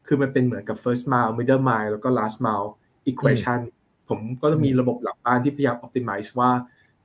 [0.07, 2.69] คือมันเป็นเหมือนกับ first mile middle mile แล้วก็ last mile
[3.11, 3.61] equation
[4.09, 6.51] ผมก็จะมีระบบหลักบ้านที่พยายาม optimize ว่า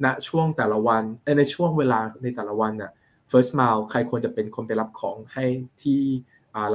[0.05, 1.03] ณช่วงแต่ละวัน
[1.37, 2.91] ในช่วงเวลาในแต่ละวันน่ะ
[3.31, 5.45] first mile ใครควรจะเป็นคนไปรับของให้
[5.83, 5.99] ที่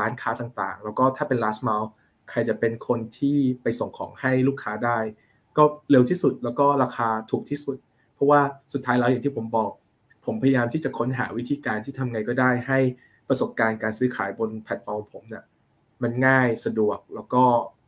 [0.01, 1.87] ร้านค้าต่างๆ แล้วก็ถ้าเป็น last mile
[2.31, 4.99] ใครจะเป็นคนที่ไปส่งของให้ลูกค้าได้
[5.57, 7.77] ก็เร็วที่สุดแล้วก็ราคาถูกที่สุด
[8.15, 8.41] เพราะว่า
[8.73, 9.73] สุดท้ายแล้วอย่างที่ผมบอก
[10.27, 12.79] ผมพยายามที่จะค้นหาวิธีการที่ทำไงก็ได้ให้
[13.29, 15.45] ประสบการณ์การซื้อขายบนแพลตฟอร์มผมเนี่ย
[16.03, 17.43] มันง่ายสะดวกแล้วก็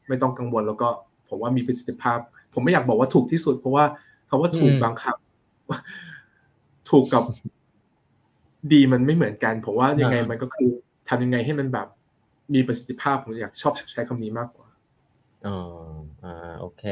[0.08, 0.88] ไม่ต้องกังวลแล้วก็
[1.28, 2.18] ผมว่ามีประสิทธิภาพ
[2.54, 3.84] ผมไม่อยากบอกว่าถูกที่สุด เพราะว่า
[4.28, 7.22] คาว่าถูกบางคำถูกกับ
[8.72, 10.70] ดีมันไม่เหมือนกัน ผมว่ายังไงมันก็คือ
[11.08, 11.88] ทำยังไงให้มันแบบ
[12.54, 14.68] มีประสิทธิภาพผมอยากชอบใช้คำนี้มากกว่า
[15.46, 15.58] อ๋อ
[16.24, 16.84] อ่าโอเค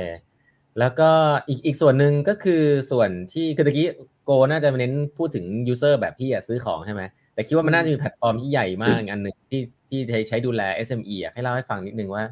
[0.78, 1.10] แล้วก็
[1.48, 3.88] อีกอีกส่วนหนึ่งก็คือส่วนที่คือตะกี้
[4.24, 7.02] โกน่าจะเน้นพูดถึงยูเซอร์แบบพี่อะซื้อของใช่ไหม
[7.36, 12.24] แต่คิดว่ามันน่าจะมีแพลตฟอร์มที่ใหญ่มากอันหนึ่งที่ที่ใช้ใช้ดูแล SME อะให้เล่าให้ฟังนิดนึงว่า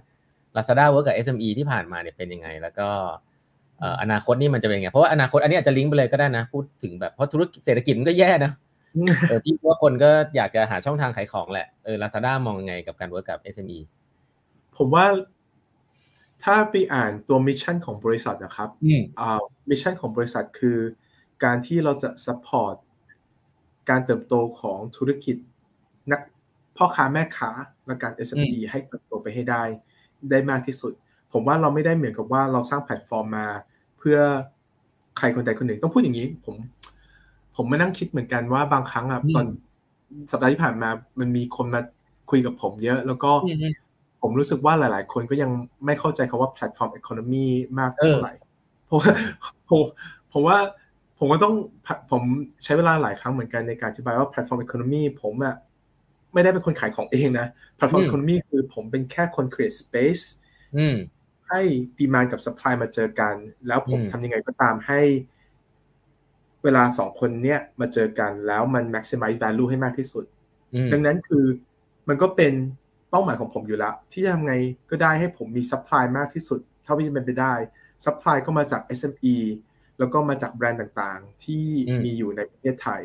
[0.57, 2.89] Lazada เวิร์กกับ SME ที่ผ่านมาเนี่ยเป็นยังไง แล้วก็
[4.03, 8.53] อนาคตนี่มันจะเป็นยังไง เพราะว่าอนาคตอันนี้อาจจะลิงก์ไปเลยก็ได้นะ พูดถึงแบบเพราะธุรกิจเศรษฐกิจมันก็แย่นะ
[9.29, 13.79] เออพี่ว่าคนก็อยากจะหาช่องทางขายของแหละเออลาซาด้ามองยังไงกับการ work กับ SME
[14.77, 15.07] ผมว่า
[16.45, 18.69] ถ้าไปอ่านตัว mission ของบริษัทนะครับ
[19.21, 20.79] อ่า mission ของบริษัทคือ
[21.45, 22.77] การที่เราจะ support
[23.91, 25.37] การเติบโตของธุรกิจ
[26.11, 26.21] นัก
[26.77, 27.51] พ่อค้าแม่ค้า
[27.87, 29.63] และการ SME ให้เติบโตไปให้ได้
[30.31, 30.93] ได้มากที่สุด
[31.33, 33.47] ผมว่าเราไม่ได้เหมือนกับว่าเราสร้างแพลตฟอร์มมา
[33.99, 34.19] เพื่อ
[35.19, 36.55] ใครคนใดคนหนึ่งต้องพูดอย่างนี้ ผม
[37.57, 39.47] ผมมานั่งคิดเหมือนกันว่าบางครั้งอะตอน
[40.31, 40.89] สัปดาห์ที่ผ่านมา
[41.21, 41.81] มันมีคนมา
[42.31, 43.31] คุยกับผมเยอะ แล้วก็
[44.23, 45.51] ผมรู้สึกว่าหลาย ๆ คนก็ยัง
[45.85, 47.47] ไม่เข้าใจคำว่า platform economy
[47.79, 48.35] มากเท่าไหร่
[48.87, 48.99] เพราะ
[49.69, 49.81] ผม
[50.33, 50.59] ผมว่า
[51.19, 51.55] ผมก็ต้อง
[52.11, 52.23] ผม
[52.65, 55.57] ใช้เวลาหลายครั้งเหมือนกันในการอธิบายว่า platform economy ผมอะ
[56.33, 57.47] ไม่ได้เป็นคนขายของเองนะ
[57.77, 60.25] platform economy คือผมเป็นแค่คน create space
[61.49, 61.61] ให้
[61.99, 63.35] demand กับ supply มาเจอกัน
[63.67, 65.01] แล้วผมทำยังไงก็ตามให้
[66.65, 70.25] เวลาสองคนเนี้ยมาเจอกันแล้วมัน maximize value ให้มากที่สุด
[70.93, 71.45] ดังนั้นคือ
[72.09, 72.53] มันก็เป็น
[73.11, 74.55] เป้าหมายของผมอยู่แล้ว ที่จะทำไง
[74.91, 77.55] ก็ได้ให้ผมมี supply มากที่สุด เท่าที่จะเป็นไปได้
[78.05, 79.37] supply ก็มาจาก SME
[79.99, 81.65] แล้วก็มาจากแบรนด์ต่างๆ ที่
[82.05, 83.03] มีอยู่ในประเทศไทย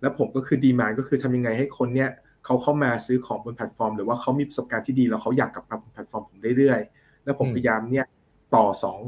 [0.00, 2.10] แล้วผมก็คือ demand ก็คือทำยังไงให้คนเนี้ย
[2.44, 8.06] เขาเข้ามาซื้อของบนแพลตฟอร์ม หรือว่าเขามีประสบการณ์ที่ดีแล้วเขาอยากกลับมาบนแพลตฟอร์มผมเรื่อยๆ แล้วผมพยายามเนี่ย
[8.54, 8.98] ต่อสอง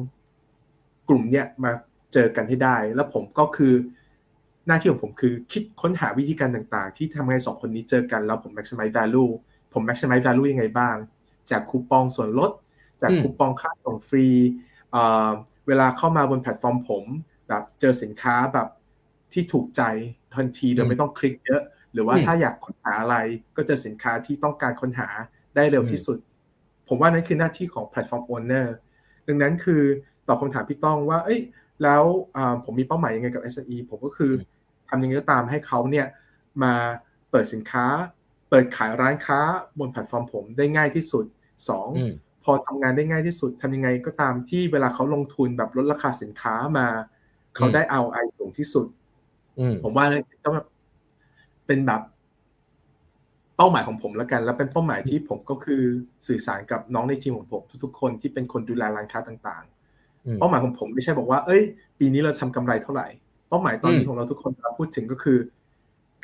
[1.08, 1.72] กลุ่มเนี่ยมา
[2.12, 3.74] เจอกันให้ได้ แล้วผมก็คือ
[4.66, 9.30] หน้าที่ของผมคือคิดค้นหาวิธีการต่างๆ ที่ทำให้สองคนนี้เจอกัน แล้วผม maximize value
[9.72, 10.96] ผม maximize value ยังไงบ้าง
[11.50, 12.50] จากคูปองส่วนลด
[13.02, 14.26] จากคูปองค่าส่งฟรี
[15.66, 17.04] เวลาเข้ามาบนแพลตฟอร์มผม
[17.48, 18.68] แบบเจอสินค้าแบบ
[19.32, 19.82] ที่ถูกใจ
[20.34, 23.16] ทันทีโดยไม่ต้องคลิกเยอะ หรือว่าถ้าอยากค้นหาอะไร
[23.56, 25.08] ก็เจอสินค้าที่ต้องการค้นหา
[25.56, 26.18] ได้เร็วที่สุด
[26.88, 28.74] ผมว่านั่นคือหน้าที่ของ platform owner
[29.26, 29.82] ดังนั้นคือ
[30.28, 31.40] ตอบคำถามพี่ต้องว่า เอ้ย
[31.82, 32.02] แล้ว
[32.64, 34.32] ผมมีเป้าหมายยังไงกับ SME ผมก็คือ
[34.88, 36.06] ทำยังไงก็ตามให้เขาเนี่ย
[36.62, 36.74] มา
[37.30, 37.86] เปิดสินค้า
[38.48, 39.40] เปิดขายร้านค้า
[39.78, 41.24] บนแพลตฟอร์มผมได้ง่ายที่สุด
[41.66, 46.86] 2 พอทำงานได้ง่ายที่สุดทำยังไงก็ตามที่เวลาเขาลงทุนแบบลดราคาสินค้ามา
[47.56, 48.86] เขาได้เอาไอสูงที่สุด
[49.82, 50.54] ผมว่าเนี่ยต้อง
[51.66, 52.02] เป็นแบบ
[53.56, 55.82] เป้าหมายของผมแล้วกัน แล้วเป็นเป้าหมายที่ผมก็คือ
[56.26, 61.62] สื่อสารกับน้องในทีมของผมทุกๆคนที่เป็นคนดูแลร้านค้าต่างๆ เป้าหมายของผมไม่ใช่บอกว่า เอ้ย
[61.98, 63.08] ปีนี้เราทำกำไรเท่าไหร่
[63.48, 65.38] เป้าหมายตอนนี้ของเราทุกคนเราพูดถึงก็คือ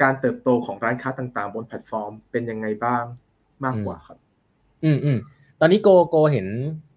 [0.03, 3.05] การเติบโตของร้านค้าต่างๆ บนแพลตฟอร์ม เป็นยังไงบ้าง
[3.65, 4.19] มากกว่าครับ
[4.85, 5.19] อืมอืม
[5.61, 6.47] ตอนนี้โกโกเห็น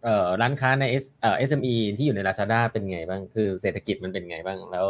[0.04, 4.88] เอ่อร้านค้าในเอสเอ่อ SME ที่อยู่ใน Lazada เป็นไงบ้าง คือเศรษฐกิจมันเป็นไงบ้าง แล้ว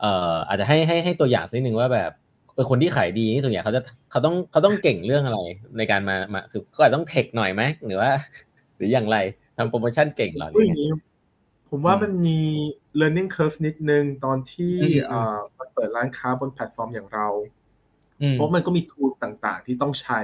[0.00, 2.10] เอ่ออาจจะให้ให้ให้ตัวอย่างสักหนึ่งว่าแบบ
[2.54, 5.40] เออคนที่ขายดีนี่ส่วนใหญ่เขาจะเขาต้องเขาต้องเก่งเรื่องอะไร
[5.78, 8.10] ในการมามาคือเขาอาจต้อง tech หน่อยไหมหรือว่า
[8.76, 9.16] หรืออย่างไร
[9.56, 10.90] ทำโปรโมชั่นเก่งหรออย่างนี้
[11.68, 12.40] ผมว่ามันมี
[13.00, 14.74] learning curve นิดนึงตอนที่
[15.10, 17.28] อ่ามันเปิดร้านค้าบนแพลตฟอร์มอย่างเรา
[18.32, 20.20] เพราะมันก็มี tools ต่างๆ ที่ต้องใช้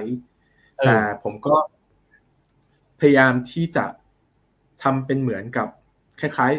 [0.79, 0.95] แต่
[1.25, 1.55] ผมก็
[3.01, 3.85] พยายามที่จะ
[4.83, 5.69] ทำเป็นเหมือนกับ
[6.21, 6.53] คล้าย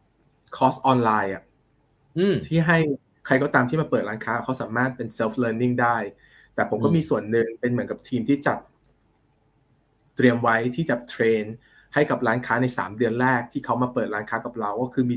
[0.00, 1.42] ๆคอร์สออนไลน์อะ
[2.46, 2.78] ที่ให้
[3.26, 5.96] ใครก็ตามที่มาเปิดร้านค้า เขาสามารถเป็น self learning ได้
[6.54, 8.58] แต่ผมก็มีส่วนหนึ่งเป็นเหมือนกับทีมที่จัด
[10.16, 11.44] เตรียมไว้ที่จะเทรน
[11.94, 15.16] ให้กับร้านค้าใน 3 เดือนแรกที่เขามาเปิดร้านค้ากับเรา ก็คือมี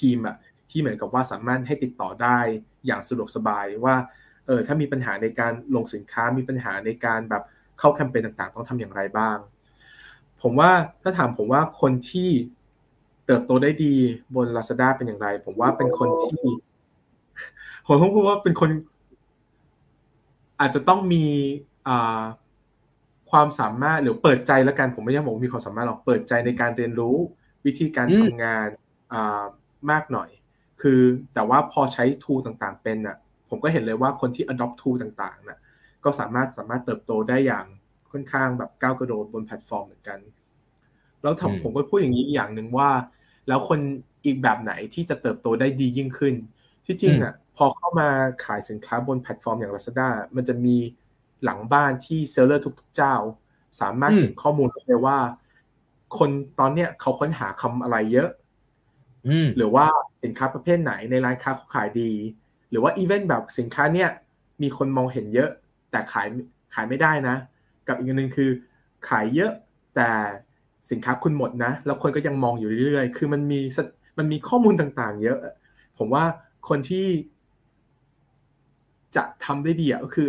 [0.00, 0.36] ทีมอะ
[0.70, 2.38] ที่เหมือนกับว่าสามารถให้ติดต่อได้
[2.86, 3.96] อย่างสะดวกสบายว่า
[4.46, 7.42] เออถ้ามีปัญหาในการลงสินค้ามีปัญหาในการแบบ
[7.78, 9.38] เข้าแคมเปญต่างๆ ต้องทำอย่างไรบ้าง
[10.44, 10.70] ผมว่า
[11.02, 12.30] ถ้าถามผมว่าคนที่
[13.26, 13.94] เติบโตได้ดี
[14.34, 16.42] บน Lazada เป็นอย่างไร ผมว่าเป็นคนที่
[17.86, 18.70] ผมต้องพูดว่าเป็นคน
[20.60, 21.24] อาจจะต้องมี
[23.30, 27.16] ความสามารถหรือเปิดใจแล้วกันผมไม่ใช่บอกมีความสามารถหรอกเปิดใจในการเรียนรู้
[27.66, 28.68] วิธีการทำงาน
[29.90, 30.28] มากหน่อย
[30.80, 31.00] คือ
[31.34, 33.16] แต่ว่าพอใช้ทูต่างๆเป็นอะ
[33.48, 35.58] ผมก็เห็นเลยว่าคนที่ adopt ทูต่างๆน่ะ
[36.04, 37.66] ก็สามารถสามารถเติบโตได้อย่าง
[38.14, 40.18] ค่อนข้างแบบก้าวกระโดดบนแพลตฟอร์มเหมือนกัน
[41.22, 42.90] แล้วผมก็พูดอย่างนี้อย่างหนึ่งว่า
[43.48, 43.78] แล้วคน
[44.24, 46.34] อีกแบบไหนที่จะเติบโตได้ดียิ่งขึ้น
[46.86, 48.08] ที่จริงอะพอเข้ามา
[48.44, 50.76] ขายสินค้าบนแพลตฟอร์มอย่าง Lazada มันจะมี
[51.44, 53.14] หลังบ้านที่ seller ทุกๆเจ้า
[53.80, 55.18] สามารถเห็นข้อมูลได้ว่า
[56.18, 58.28] คนตอนเนี้ยเขาค้นหาคำอะไรเยอะ
[59.56, 59.86] หรือว่า
[60.22, 62.12] สินค้าประเภทไหนในร้านค้าเขาขายดี
[62.70, 64.10] หรือว่าอีเวนต์แบบสินค้าเนี้ย
[64.62, 65.50] มีคนมองเห็นเยอะ
[65.90, 66.26] แต่ขาย
[66.74, 67.36] ขายไม่ได้นะ
[67.88, 68.50] กับอีกอันหนึ่งคือ
[69.08, 69.52] ขายเยอะ
[69.96, 70.10] แต่
[70.90, 73.60] สินค้าคุณหมดนะ แล้วคนก็ยังมองอยู่เรื่อยๆ คือมันมี
[74.18, 75.38] มันมีข้อมูลต่างๆ เยอะ
[75.98, 76.24] ผมว่า
[76.68, 77.06] คนที่
[79.16, 80.28] จะทำได้ดีก็คือ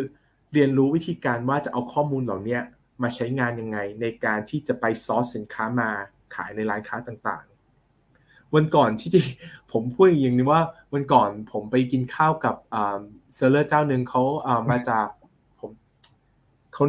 [0.53, 2.59] เรียนรู้วิธีการว่าจะเอาข้อมูลเหล่านี้
[3.03, 5.89] มาใช้งานยังไง ในการที่จะไปซอสสินค้ามา
[6.35, 9.27] ขายในร้านค้าต่างๆ วันก่อนที่จริง
[9.71, 10.61] ผมพูดอย่างนี้ว่า
[10.93, 14.21] วันก่อนผมไปกินข้าวกับเซอร์เลอร์เจ้าหนึ่งเขา
[14.71, 15.07] มาจาก
[15.59, 15.71] ผม
[16.73, 16.83] เขา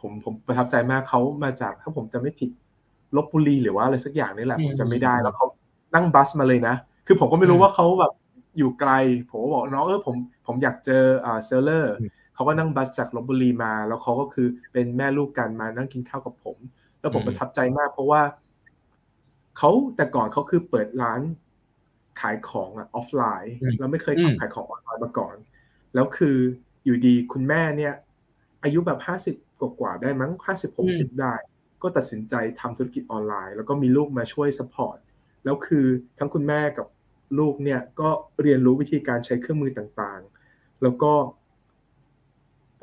[0.00, 2.50] ผมผมประทับใจมากเขามาจากถ้าผมจำไม่ผิด
[3.16, 5.46] ลพบุรีหรือว่าอะไรสักอย่างนี่แหละผมจำไม่ได้แล้วเขา
[5.94, 6.74] นั่ง bus มาเลยนะ
[7.06, 8.12] คือผมก็ไม่รู้ว่าเขาแบบ
[8.58, 8.92] อยู่ไกล
[9.30, 11.94] ผมก็บอกน้องเออผมผมอยากเจออ่า seller
[12.34, 16.56] เขาก็นั่ง bus จากลพบุรีมา แล้วเขาก็คือเป็นแม่ลูกกันมานั่งกินข้าวกับผม
[17.00, 18.22] แล้วผมประทับใจมาก เพราะว่า
[19.58, 21.20] เขาแต่ก่อนเขาคือเปิดร้าน
[22.20, 25.36] ขายของออฟไลน์แล้วไม่เคยทำขายของออนไลน์มาก่อน
[25.94, 26.36] แล้วคือ
[26.84, 27.94] อยู่ดีคุณแม่เนี่ย
[28.62, 29.34] อายุแบบห้าสิบ
[29.68, 31.34] กว่าได้มั้งห้าสิบหกสิบได้
[31.82, 34.98] ก็ตัดสินใจทำธุรกิจออนไลน์ แล้วก็มีลูกมาช่วย support
[35.44, 35.86] แล้วคือ
[36.18, 36.86] ทั้งคุณแม่กับ
[37.38, 38.08] ลูกเนี่ยก็
[38.42, 41.12] เรียนรู้วิธีการใช้เครื่องมือต่างๆ แล้วก็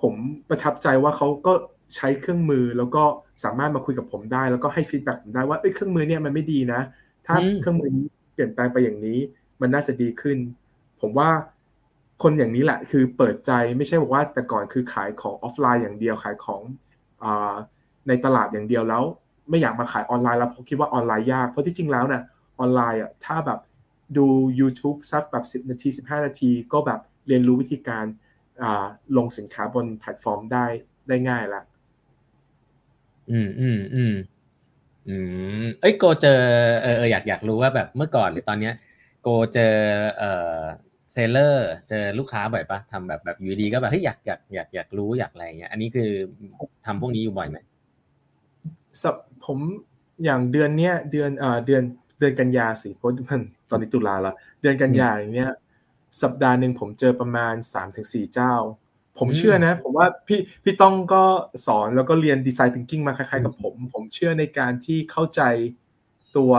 [0.01, 0.13] ผม
[0.49, 1.53] ประทับใจว่าเขาก็
[1.95, 3.03] ใช้เครื่องมือแล้วก็
[3.43, 6.81] สามารถมาคุยกับผมได้ แล้วก็ให้ feedback ผมได้ว่าเอ้ยเครื่องมือเนี่ยมันไม่ดีนะ
[7.25, 9.19] ถ้าเครื่องมือนี้เปลี่ยนแปลงไปอย่างนี้
[9.61, 10.37] มันน่าจะดีขึ้น
[11.01, 11.29] ผมว่า
[12.23, 16.61] คนอย่างนี้แหละคือเปิดใจไม่ใช่บอกว่าแต่ก่อนคือขายของออฟไลน์อย่างเดียวขายของ
[17.23, 17.25] อ
[18.07, 19.03] ในตลาดอย่างเดียวแล้ว
[19.49, 22.21] ไม่อยากมาขายออนไลน์แล้วเพราะคิดว่าออนไลน์ยากเพราะที่จริงแล้วเนี่ย
[22.59, 23.59] ออนไลน์อะถ้าแบบ
[24.17, 24.27] ดู
[24.59, 28.05] YouTube สักแบบ 10 นาที 15 นาที ก็แบบเรียนรู้วิธีการ
[29.17, 30.65] ลงสินค้าบนแพลตฟอร์มได้
[31.07, 31.61] ได้ง่ายละ
[33.31, 34.13] อืมอืมอืม
[35.07, 35.15] อื
[35.63, 36.39] มเอ้ยโกเจอ
[36.81, 38.73] เอออยากอยากรู้ว่าแบบเมื่อก่อนหรือตอนเนี้ย
[39.21, 39.75] โกเจอ
[40.17, 40.23] เอ
[40.59, 40.61] อ
[41.13, 46.09] เซเลอร์เจอลูกค้าบ่อยปะทำแบบแบบอยู่ดีก็แบบเฮ้ยอยากอยากอยากอยากรู้อยากอะไรเงี้ย อันนี้คือ
[46.85, 47.57] ทำพวกนี้อยู่บ่อยไหม
[49.01, 49.15] สับ
[49.45, 49.59] ผม
[50.23, 51.83] อย่างเดือนเนี้ยเดือนเอ่อเดือน
[52.19, 55.51] เดือนกันยาสิเพราะมันตอนนี้ตุลาแล้วเดือนกันยาอย่างเนี้ย
[56.21, 58.53] สัปดาห์หนึ่งผมเจอประมาณสามถึงสี่เจ้า
[59.17, 61.23] ผมเชื่อนะ ผมว่าพี่พี่ต้องก็
[61.67, 65.41] สอนแล้วก็เรียนดีไซน์ thinking มาคล้ายๆกับผม ผมเชื่อในการที่เข้าใจ
[66.37, 66.51] ตัว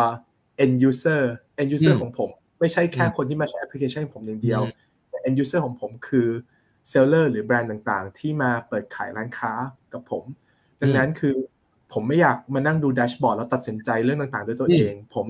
[0.64, 1.22] end user
[1.60, 4.62] end user ของผม ไม่ใช่แค่คนที่มาใช้แอปพลิเคชันผมอย่างเดียว
[5.08, 6.28] แต่ end user ของผมคือ
[6.88, 9.52] เซลเลอร์หรือแบรนด์ต่างๆ ที่มาเปิดขายร้านค้า
[9.92, 10.24] กับผม
[10.80, 11.34] ดังนั้นคือ
[11.92, 15.26] ผมไม่อยากมานั่งดูแดชบอร์ดแล้วตัดสินใจเรื่องต่างๆ ด้วยตัวเอง ผม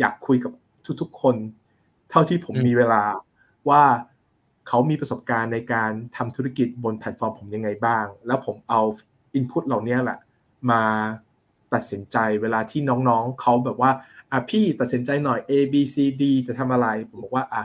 [0.00, 0.52] อยากคุยกับ
[1.00, 1.36] ทุกๆคน
[2.10, 3.02] เท่าที่ผมมีเวลา
[3.68, 3.82] ว่า
[4.68, 8.80] เขามีประสบการณ์ในการทำธุรกิจบนแพลตฟอร์มผมยังไงบ้าง แล้วผมเอา
[9.34, 10.18] input เหล่านี้แหละ
[10.70, 10.82] มา
[11.76, 13.90] ตัดสินใจเวลาที่น้องๆเขาแบบว่า
[14.32, 17.62] อะพี่ตัดสินใจหน่อย A B C D จะทำอะไร ผมบอกว่าอะ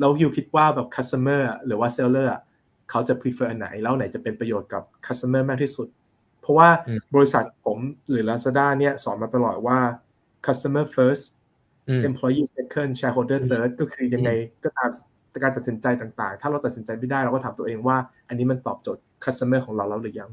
[0.00, 2.28] เรา you คิดว่าแบบ customer หรือว่า seller
[2.90, 5.88] เขาจะ prefer อันไหน แล้วไหนจะเป็นประโยชน์กับ customer มากที่สุด
[6.40, 6.68] เพราะว่า
[7.14, 7.78] บริษัทผม
[8.10, 9.78] หรือ Lazada เนี่ยสอนมาตลอดว่า
[10.46, 11.24] customer first
[12.08, 14.30] employee second shareholder third ก็คือยังไง
[14.64, 14.90] ก็ตาม
[15.42, 17.96] การตัดสินใจต่างๆ ถ้าเราตัดสินใจไม่ได้เราก็ถามตัวเองว่า
[18.28, 20.30] อันนี้มันตอบโจทย์ customer ของเราแล้วหรือยัง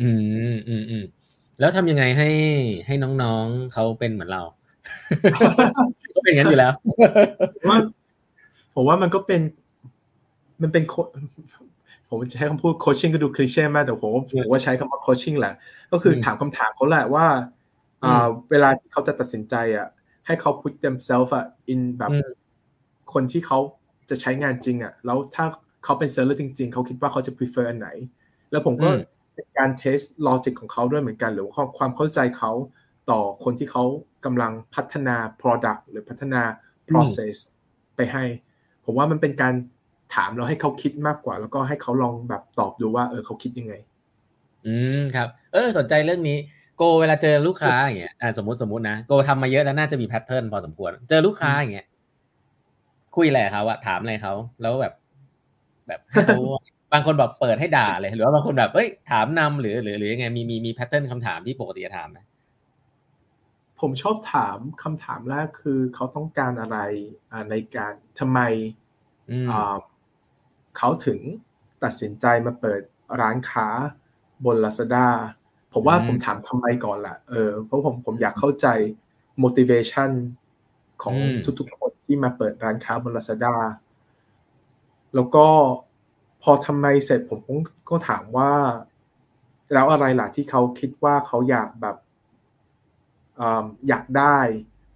[0.00, 0.10] อื
[0.54, 1.04] มอืมอืม
[1.60, 2.30] แล้วทำยังไงให้
[2.86, 4.42] ให้น้องๆเขาเป็นเหมือนเรา
[6.16, 6.72] ก็เป็นงั้นอยู่แล้ว
[7.68, 7.78] ว่า
[8.74, 9.40] ผมว่ามันก็เป็น
[10.62, 10.84] มันเป็น
[12.08, 15.54] ผมใช้คำพูดโคชชิ่งก็ดูคลิเช่มากแต่ผมผมว่าใช้คำว่าโคชชิ่งแหละ
[15.92, 17.26] ก็คือถามคำถามเขาแหละว่า
[18.50, 19.88] เวลาที่เขาจะตัดสินใจอะ
[20.26, 22.10] ให้เขา put themselves อะ in แบบ
[23.12, 23.58] คนที่เขา
[24.10, 25.44] จะใช้งานจริง อะ แล้วถ้า
[25.84, 27.88] เขาเป็นเซลล์จริง ๆ เขาคิดว่าเขาจะ prefer อันไหน
[28.50, 28.88] แล้วผมก็
[29.38, 32.52] เป็นการเทสลอจิกของเขาด้วยเหมือนกัน หรือว่าความเข้าใจเขา
[33.10, 33.84] ต่อคนที่เขา
[34.24, 36.42] กำลังพัฒนา product หรือพัฒนา
[36.88, 37.36] process
[37.96, 38.24] ไปให้
[38.84, 39.54] ผมว่ามันเป็นการ
[40.14, 43.74] ถามเราให้เขาคิดมากกว่า แล้วก็ให้เขาลองแบบตอบดูว่าเออเขาคิดยังไง
[44.66, 46.38] อืมครับ เออ สนใจเรื่องนี้
[46.76, 51.86] โกเวลาเจอลูกค้าอย่างเงี้ยสมมติสมมตินะโกทำมาเยอะแล้วน่าจะมีแพทเทิร์นพอสมควร เจอลูกค้าอย่างเงี้ย
[53.16, 54.94] คุยอะไรเขาอะถามอะไรเขาแล้วแบบ
[55.88, 56.00] แบบ
[56.92, 62.18] บางคนแบบเปิดให้ด่าเลย หรือว่าบางคนแบบเอ้ยถามนำหรือหรือหรือยังไงมีมีมีแพทเทิร์นคำถามที่ปกติจะถามไหม
[63.80, 66.78] ผมชอบถามคำถามแรกคือเขาต้องการอะไร
[67.50, 68.40] ในการทำไม
[70.76, 71.18] เขาถึง
[71.84, 72.80] ตัดสินใจมาเปิด
[73.20, 73.66] ร้านค้า
[74.44, 75.06] บน Lazada
[75.72, 78.66] ผมว่าผมถามทำไมก่อนแหละเออเพราะผมผมอยากเข้าใจ
[79.42, 80.10] motivation
[81.02, 81.14] ของ
[81.58, 83.54] ทุกๆคนที่มาเปิดร้านค้าบน Lazada
[85.14, 85.46] แล้วก็
[86.42, 87.40] พอทำไมเสร็จผม
[87.90, 88.52] ก็ถามว่า
[89.72, 91.96] แล้วอะไรล่ะที่เขาคิดว่าเขาอยากแบบ
[93.88, 94.38] อยากได้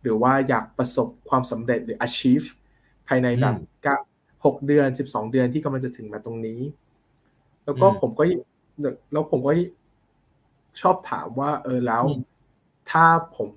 [0.02, 2.46] หรือว่าอยากประสบความสำเร็จหรือ achieve
[3.08, 3.56] ภายในแบบ
[4.44, 6.60] หกเดือนสิบสองเดือนที่กำลังจะถึงมาตรงนี้
[7.64, 8.24] แล้วก็ผมก็
[9.12, 9.52] แล้วผมก็
[10.80, 12.04] ชอบถามว่า เออแล้ว
[12.90, 13.04] ถ้า
[13.36, 13.48] ผม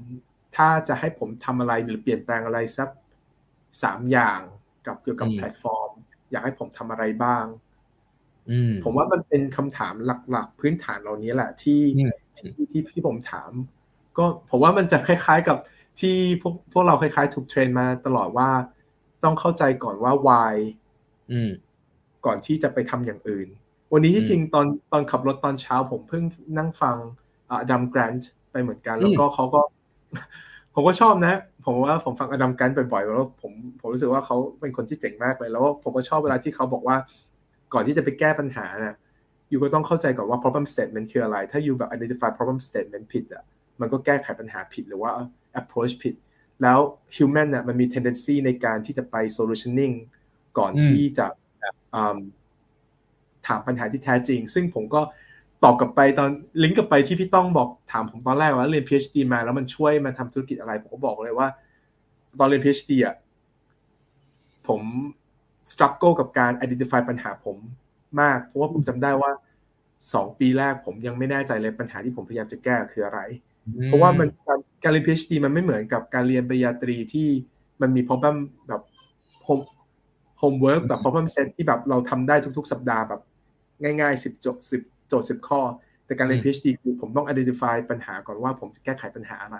[0.55, 2.89] ถ้าจะให้ผมทำอะไรหรือเปลี่ยนแปลงอะไรสัก
[3.83, 4.39] สามอย่าง
[4.85, 5.91] กับเกี่ยวกับแพลตฟอร์ม
[6.31, 7.45] อยากให้ผมทำอะไรบ้าง
[8.83, 9.93] ผมว่ามันเป็นคำถาม
[10.31, 11.81] หลัก ๆ พื้นฐานเหล่านี้แหละที่
[12.37, 13.51] ที่ที่ที่ผมถาม
[14.17, 15.57] ก็ผมว่ามันจะคล้าย ๆกับ
[15.99, 18.49] ที่พวกพวกเราคล้ายๆถูกเทรนมาตลอดว่า
[19.23, 20.55] ต้องเข้าใจก่อนว่า why
[22.25, 23.47] ก่อนที่จะไปทำอย่างอื่น
[23.93, 26.23] วันนี้ที่จริงตอนตอนขับรถตอนเช้า ผมเพิ่ง
[26.57, 26.97] นั่งฟัง
[27.49, 29.61] อดัมแกรนต์ไปเหมือนกัน แล้วก็เขาก็
[30.73, 36.97] ผมก็ชอบนะ ผมว่าผมฟังอดัมแกรนต์บ่อยๆแล้วผมผมรู้สึกว่าเขาเป็นคนที่เจ๋งมากเลย แล้วผมก็ชอบเวลาที่เขาบอกว่า
[37.75, 38.95] ก่อนที่จะไปแก้ปัญหานะ
[39.51, 43.43] ยูก็ต้องเข้าใจก่อนว่า problem statement คืออะไร ถ้ายูแบบ identify problem statement ผิดอะ
[43.81, 45.11] มันก็แก้ไขปัญหาผิดหรือว่า
[45.61, 46.15] approach ผิด
[46.61, 46.79] แล้ว
[47.15, 49.95] human น่ะมันมี tendency ในการที่จะไป solutioning
[50.57, 51.27] ก่อนที่จะ
[53.47, 55.01] ถามปัญหาที่แท้จริง ซึ่งผมก็
[55.63, 56.29] ตอบกลับไปตอน
[56.63, 61.47] ลิงก์กลับไปที่พี่ต้องบอกถามผมตอนแรกว่าเรียน PhD มาแล้วมันช่วยมาทำธุรกิจอะไร ผมก็บอกเลยว่า
[62.39, 63.15] ตอนเรียน PhD อะ
[64.67, 64.81] ผม
[65.71, 67.57] struggle กับการ identify ปัญหาผม
[68.21, 69.31] มาก เพราะว่าผมจำได้ว่า
[70.13, 73.19] สองปีแรกผมยังไม่แน่ใจเลยปัญหาที่ผมพยายามจะแก้คืออะไร
[73.85, 74.29] เพราะว่ามัน
[74.83, 77.27] การเรียน PhD มันไม่เหมือนกับการเรียนปริญญาตรีที่
[77.81, 78.35] มันมี problem
[78.67, 78.81] แบบ
[79.43, 79.59] home
[80.39, 83.21] homework แบบ problem set ที่แบบเราทำได้ทุก ๆ สัปดาห์แบบ
[83.81, 85.61] ง่ายๆสิบโจทย์สิบโจทย์สิบข้อ
[86.05, 89.57] แต่การเรียน PhD คือผมต้อง identify ปัญหาก่อนว่าผมจะแก้ไขปัญหาอะไร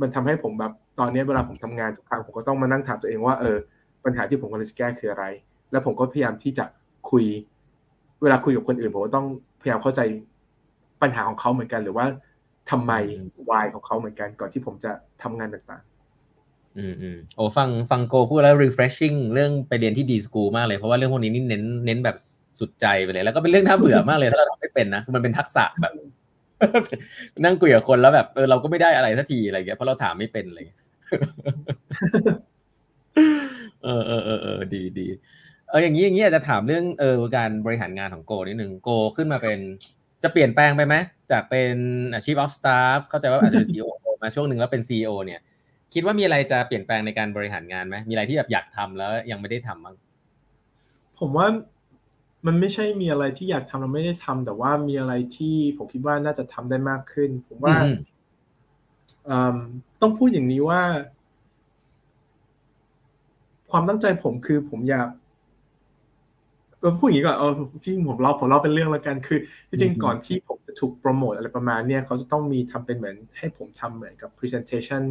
[0.00, 3.58] มันทำให้ผมแบบตอนนี้เวลาผมทำงานทุกครั้งผมก็ต้องมานั่งถามตัวเองว่าเออ
[4.08, 5.24] ปัญหาที่ผมกำลังจะแก้คืออะไร
[5.70, 6.64] แล้วผมก็พยายามที่จะ
[7.10, 7.24] คุย
[8.22, 9.26] เวลาคุยกับคนอื่นผมก็ต้อง
[9.60, 10.00] พยายามเข้าใจ
[11.02, 12.06] ปัญหาของเขาเหมือนกัน หรือว่า
[12.70, 12.92] ทำไม
[13.50, 14.90] วายของเขาเหมือนกัน ก่อนที่ผมจะ
[15.22, 22.16] ทำงานต่างๆอืมอืมโอ้ฟังฟังโกพูดแล้ว refreshing เรื่องไปเรียนที่ดีสกูลมากเลย เพราะว่าเรื่องพวกนี้นี่เน้นเน้นแบบ
[22.58, 25.92] สุดใจไปเลย แล้วก็เป็นเรื่องน่าเบื่อมากเลย ถ้าเราทำไม่เป็นนะมันเป็นทักษะแบบ
[27.44, 30.64] นั่งคุยกับคนแล้วแบบเออเราก็ไม่ได้อะไรสักทีอะไรเงี้ยเพราะเราถามไม่เป็นเลย
[33.14, 35.08] เออเออเออเออดีดี
[35.68, 39.58] เอออย่างนี้อย่างนี้อาจจะถามเรื่องเออการบริหารงานของโกนิดหนึ่งโกขึ้นมาเป็น
[40.22, 40.94] จะเปลี่ยนแปลงไปไหม
[41.30, 41.76] จากเป็น
[42.24, 43.88] chief of staff เข้าใจว่าอาจจะเป็น CEO
[44.22, 45.40] มาช่วงหนึ่งแล้วเป็น CEO เนี่ย
[45.94, 49.96] คิดว่ามีอะไรจะเปลี่ยนแปลงในการบริหารงานไหมมีอะไรที่แบบอยากทำแล้วยังไม่ได้ทำบ้าง
[51.18, 51.46] ผมว่า
[52.46, 57.76] มันไม่ใช่มีอะไรที่อยากทำเราไม่ได้ทำแต่ว่ามีอะไรที่ผมคิดว่าน่าจะทำได้มากขึ้น ผมว่า
[60.00, 60.80] ต้องพูดอย่างนี้ว่า
[63.70, 65.08] ความตั้งใจผมคือผมอยาก
[66.82, 67.52] เราพูดอย่างนี้ก่อนเออ
[67.84, 75.02] ที่ผมเล่าผมเล่าเป็นเรื่องแล้วกันคือที่จริงก่อนที่ผมจะถูกโปรโมทอะไรประมาณเนี้ยเขาจะต้องมีทำเป็นเหมือน ให้ผมทำเหมือนกับ presentation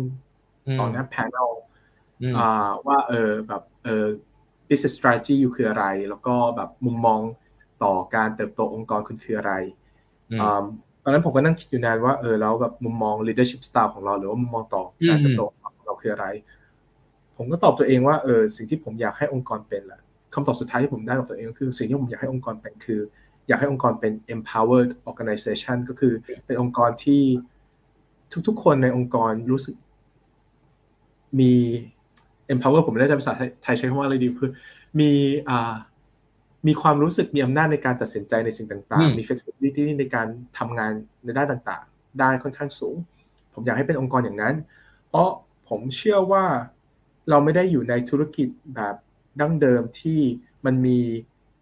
[0.79, 1.49] ตอนหน้า panel
[2.87, 4.05] ว่าเออแบบเออ
[4.67, 7.19] business strategy อยู่คืออะไร แล้วก็แบบมุมมอง
[7.83, 9.53] ต่อการเติบโตองค์กรคุณคืออะไร
[11.03, 16.25] ตอนนั้นผมก็นั่งคิดอยู่นานว่าเออแล้วแบบมุมมอง leadership style ของเราหรือว่ามุมมองต่อการเติบโตของเราคืออะไร
[17.37, 20.01] ผมก็ตอบตัวเองว่าเออสิ่งที่ผมอยากให้องค์กรเป็นแหละ
[20.33, 23.01] คำตอบสุดท้ายที่ผมได้กับตัวเองก็คือสิ่งที่ผมอยากให้องค์กรเป็นคือ
[23.47, 26.13] อยากให้องค์กรเป็น empowered organization ก็คือ
[26.45, 27.21] เป็นองค์กรที่
[28.47, 29.75] ทุกๆ คนในองค์กรรู้สึก
[31.39, 31.53] มี
[32.53, 34.51] empower ผมไม่ได้จำภาษาไทยใช้คำว่าอะไรดีคือ
[34.99, 35.11] มี
[35.49, 35.75] อ่า
[36.67, 40.91] มีความรู้สึกมีอำนาจในการตัดสินใจในสิ่งต่างๆ มี flexibility ในการทำงาน
[41.23, 42.95] ในด้านต่างๆ ได้ค่อนข้างสูง
[43.53, 44.55] ผมอยากให้เป็นองค์กรอย่างนั้น
[45.07, 45.29] เพราะ
[45.69, 46.45] ผมเชื่อว่า
[47.29, 48.95] เราไม่ได้อยู่ในธุรกิจแบบ
[49.39, 50.19] ดั้งเดิมที่
[50.65, 50.99] มันมี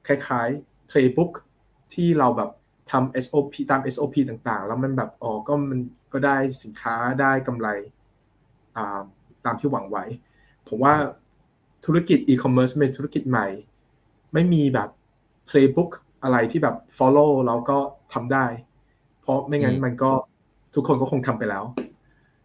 [0.08, 1.32] คล้ายๆ playbook
[1.94, 2.50] ที่เราแบบ
[2.92, 5.80] ทำ SOP ตาม SOP ต่างๆ แล้วมันแบบอ๋อก็มัน
[6.14, 7.68] ก็ได้สินค้าได้กำไร
[9.46, 10.04] ตามที่หวังไว้
[10.68, 10.94] ผมว่า
[11.86, 13.48] ธุรกิจ e-commerce เป็นธุรกิจใหม่
[14.34, 14.90] ไม่มีแบบ
[15.50, 15.92] playbook
[16.24, 17.78] อะไรที่แบบ follow แล้วก็
[18.14, 18.46] ทำได้
[19.22, 20.12] เพราะไม่งั้นมันก็
[20.76, 21.64] ทุกคนก็คงทำไปแล้ว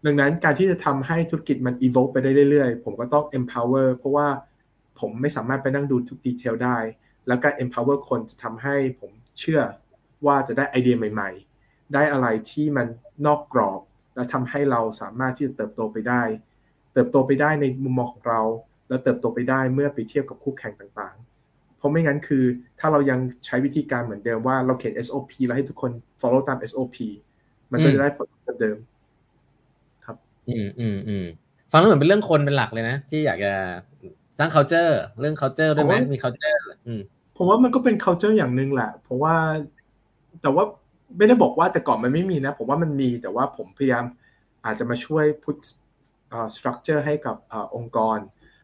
[0.07, 4.29] ดังนั้นการที่จะทำให้ธุรกิจมัน evolve ไปได้เรื่อยๆ ผมก็ต้อง empower เพราะว่า
[5.01, 6.79] ผมไม่สามารถไปนั่งดูทุกดีเทลได้
[7.27, 9.11] แล้วการ empower คนจะทำให้ผม
[9.41, 9.61] เชื่อ
[10.27, 11.31] ว่าจะได้ไอเดียใหม่
[11.63, 12.87] ๆ ได้อะไรที่มัน
[13.27, 13.81] นอกกรอบ
[14.15, 16.23] และทำให้เราสามารถที่จะเติบโตไปได้
[16.93, 18.41] เติบโตไปได้ในมุมมองของเรา
[18.89, 22.45] แล้วเติบโตไปได้เมื่อไปเทียบกับคู่แข่งต่างๆ เพราะไม่งั้นคือ
[22.79, 26.97] ถ้าเรายังใช้วิธีการเหมือนเดิมว่าเราเขียน SOP แล้วให้ทุกคน follow ตาม SOP
[27.71, 28.27] มันก็จะได้ผล
[28.61, 28.77] เดิม
[30.49, 31.25] อืมอืมอืม
[31.73, 33.55] ฟังแล้วเหมือนเป็นเรื่องคนเป็นหลักเลยนะ ที่อยากจะ
[34.39, 37.01] สร้าง culture เรื่อง culture ด้วยไหมมี culture อืม
[37.37, 39.35] ผมว่ามันก็เป็น culture อย่างหนึ่งแหละ เพราะว่า
[40.43, 40.65] แต่ว่า
[41.17, 44.05] ไม่ได้บอกว่าแต่ก่อนมันไม่มีนะ ผมว่ามันมีแต่ว่าผมพยายาม
[44.65, 45.59] อาจจะมาช่วยพุทธ
[46.57, 48.19] structure ให้กับอองค์กร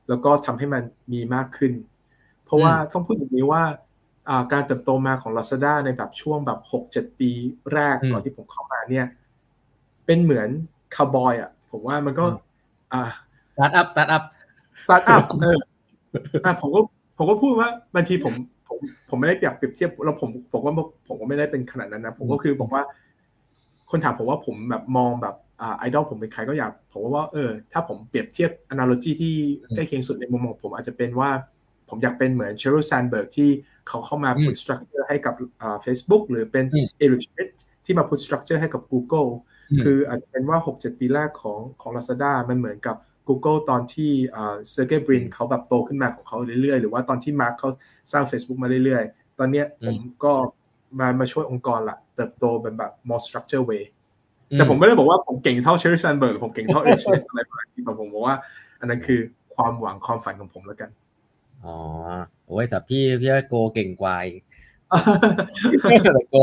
[0.08, 1.72] แล้วก็ทำให้มันมีมากขึ้น
[2.44, 3.62] เพราะว่าต้องพูดอย่างนี้ว่า
[4.52, 7.30] การเติบโตมาของ Lazada ในแบบช่วงแบบหกเจ็ดปี
[7.72, 9.06] แรกก่อนที่ผมเข้ามาเนี่ย
[10.06, 10.48] เป็นเหมือน
[10.96, 12.24] คาวบอยอะ ผมว่ามันก็
[12.92, 13.02] อ่า
[13.52, 14.22] สตาร์ทอัพสตาร์ทอัพ
[14.84, 15.58] สตาร์ทอัพเออ
[16.60, 16.80] ผมก็
[17.18, 18.34] ผมก็พูดว่าบางทีผม
[18.68, 20.72] ผมผมไม่ได้เปรียบเปรียบเทียบแล้วผมผมว่า
[21.08, 22.82] ผมก็ไม่ได้เป็นขนาดนั้นนะ ผมก็คือบอกว่า
[23.90, 29.34] คนถามผมว่าผมแบบมองแบบอ่าไอดอลผมเป็นใครก็อยากผมว่าเออ ถ้าผมเปรียบเทียบ analogy ที่
[29.74, 31.30] ใกล้เคียงสุดในมุมมองผมอาจจะเป็นว่า
[31.88, 33.50] ผมอยากเป็นเหมือนเชอร์ l แซนเบิร์กที่
[33.88, 36.64] เขาเข้ามา put structure ให้กับอ่า Facebook หรือเป็น
[36.98, 37.48] เอริกช m
[37.84, 39.28] ที่มา put structure ให้กับ Google
[39.83, 42.96] คืออาจจะเป็นว่า 6-7 ปีแรกของของ Lazada มันเหมือนกับ
[43.29, 47.68] Google ตอนที่เซอร์เกย์บรินเขาแบบโตขึ้นมาของเขาเรื่อยๆ หรือว่าตอนที่มาร์คเขา
[48.12, 50.33] สร้าง Facebook มาเรื่อยๆ ตอนนี้ผมก็
[50.98, 53.84] มามาช่วยองค์กรละเติบโตเป็นแบบ more structure way
[54.53, 58.36] แต่ผมไม่ได้บอกว่าผมเก่งเท่าเชอร์รี่ซันเบิร์กผมเก่งเท่าเอชเอะไรประมาณนี้แต่ผมบอกว่า
[58.80, 59.20] อันนั้นคือ
[59.55, 60.90] ความหวังความฝันของผมแล้วกัน
[61.64, 61.76] อ๋อ
[62.47, 64.16] โอ้ยแต่พี่พี่โกเก่งกว่า
[66.30, 66.36] โก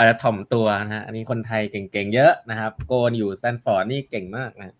[0.00, 4.76] อาจจะถ่อมตัวนะฮะอันนี้คนไทยเก่งๆเยอะนะครับ โกนอยู่สแตนฟอร์ดนี่เก่งมากนะ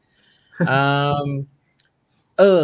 [2.38, 2.60] เออ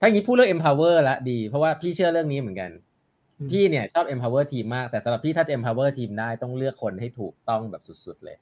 [0.00, 2.70] ้าอย่างนี้พูดเรื่อง empower ละดี เพราะว่าพี่เชื่อเรื่องนี้เหมือนกัน
[3.50, 8.36] พี่เนี่ยชอบ empower ทีมมาก แต่สำหรับพี่ถ้าจะ empower ทีมได้ต้องเลือกคนให้ถูกต้องแบบสุดๆเลย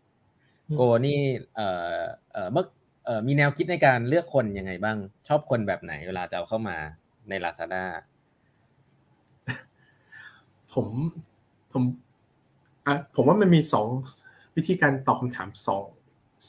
[0.77, 1.19] โกนี่
[1.55, 2.01] เอ่อ
[2.33, 2.64] เอ่อเมื่อ
[3.05, 4.97] เอ่อมีแนวคิดในการเลือกคนยังไงบ้าง
[5.29, 6.77] ชอบคนแบบไหนเวลาจะเอาเข้ามา
[7.29, 7.85] ใน Lazada
[10.73, 10.87] ผม
[11.73, 11.83] ผม
[12.87, 13.89] อะผมว่ามันมีสอง
[14.57, 15.87] วิธีการตอบคำถามสอง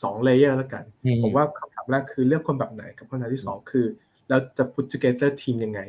[0.01, 0.83] สอง layer แล้วกัน
[1.23, 3.85] ผมว่าคำถามแรกคือเลือกคนแบบไหนกับคำถามที่สองคือ
[4.29, 5.79] แล้วจะ put together ทีมยังไง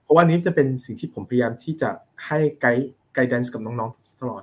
[0.00, 1.90] เพราะว่านี้จะเป็นสิ่งที่ผมพยายามที่จะ
[2.26, 4.42] ให้ guide guidance กับน้องๆตลอด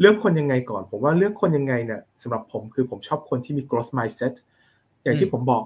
[0.00, 4.32] เลือกคนยังไงก่อน ผมว่าเลือกคนยังไงเนี่ยสำหรับผมคือผมชอบคนที่มี growth mindset
[5.02, 5.64] อย่างที่ผมบอก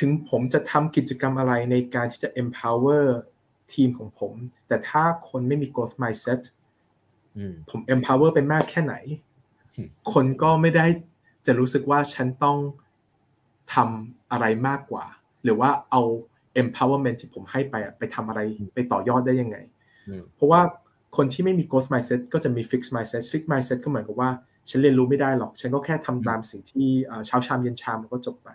[0.00, 3.04] ถึงผมจะทำกิจกรรมอะไรในการที่จะ empower
[3.74, 4.32] ทีมของผม
[4.68, 6.40] แต่ถ้าคนไม่มี growth mindset
[7.70, 8.94] ผม empower ไปมากแค่ไหน
[10.12, 10.86] คนก็ไม่ได้
[11.46, 12.58] จะรู้สึกว่าฉันต้อง
[13.74, 15.04] ทำอะไรมากกว่า
[15.44, 16.02] หรือว่าเอา
[16.62, 18.40] empowerment ที่ผมให้ไปไปทำอะไร
[18.74, 19.56] ไปต่อยอดได้ยังไง
[20.34, 20.60] เพราะว่า
[21.16, 24.30] คนที่ไม่มี growth mindset ก็จะมี fixed mindset fixed mindset ก็เหมือนกับว่า
[24.70, 26.88] ฉันเรียนรู้ไม่ได้หรอก ฉันก็แค่ทำตามสิ่งที่
[27.26, 28.48] เช้าชามเย็นชามมันก็จบไป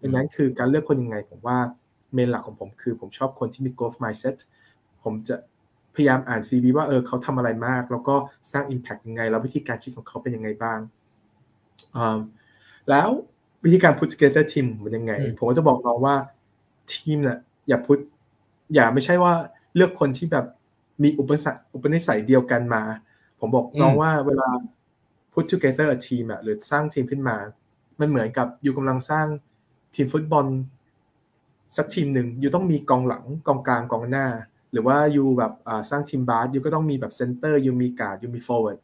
[0.00, 1.58] ดังนั้นคือการเลือกคนยังไงผมว่า
[2.14, 4.36] เมนหลักของผมคือผมชอบคนที่มี growth mindset
[5.04, 5.36] ผมจะ
[5.98, 8.14] พยายามอ่าน CV ว่าเออเขาทำอะไรมาก แล้วก็
[8.52, 10.78] สร้าง impact ยังไง แล้ววิธีการคิดของเขาเป็นยังไงบ้าง
[12.90, 13.08] แล้ว
[13.64, 16.16] วิธีการ put together team มันยังไง ผมก็จะบอกน้องว่า
[16.92, 17.38] ทีมเนี่ย
[17.68, 17.98] อย่าพุท
[18.74, 19.32] อย่าไม่ใช่ว่า
[19.74, 20.46] เลือกคนที่แบบ
[21.02, 22.82] มีอุปสรรคอุปนิสัยเดียวกันมา
[23.40, 24.48] ผมบอกน้องว่าเวลา
[25.32, 27.36] put together a team อะหรือสร้างทีมขึ้นมา
[28.00, 29.26] มันเหมือนกับอยู่กำลังสร้าง
[29.94, 30.46] ทีมฟุตบอล
[31.76, 34.26] สักทีมหนึ่ง you ต้องมีกองหลังกองกลางกองหน้า
[34.72, 35.52] หรือว่า you แบบ
[35.90, 38.78] สร้างทีมบาส you ก็ต้องมีแบบ center you มี guard you มี forward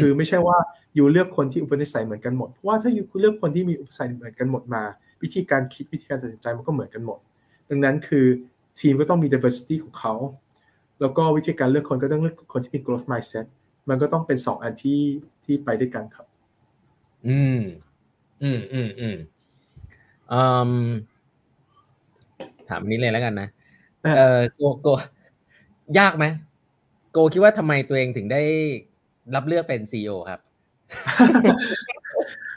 [0.00, 0.58] คือไม่ใช่ว่า
[0.94, 4.82] you เลือกคนที่อุปนิสัยเหมือนกันหมดเพราะว่าถ้า you เลือกคนที่มีอุปนิสัยเหมือนกันหมดมา
[5.22, 7.18] วิธีการคิดวิธีการตัดสินใจมันก็เหมือนกันหมด
[7.70, 8.26] ดังนั้นคือ
[8.80, 10.14] ทีมก็ต้องมี diversity ของเขา
[11.00, 13.46] แล้วก็วิธีการเลือกคนก็ต้องเลือกคนที่มี growth mindset
[13.88, 15.00] มันก็ต้องเป็นสองอันที่
[15.44, 16.26] ที่ไปด้วยกันครับ
[17.26, 17.60] อืม
[18.42, 19.16] อืมอืมอืม
[20.32, 20.40] อื
[20.86, 20.90] ม
[22.68, 23.48] ถามนี้เลยแล้วกันนะ
[24.04, 24.88] เออโกโก
[25.98, 26.24] ยากไหม
[27.12, 28.42] โกคิดว่าทำไมตัวเองถึงได้
[29.34, 30.40] รับเลือกเป็นซีอครับ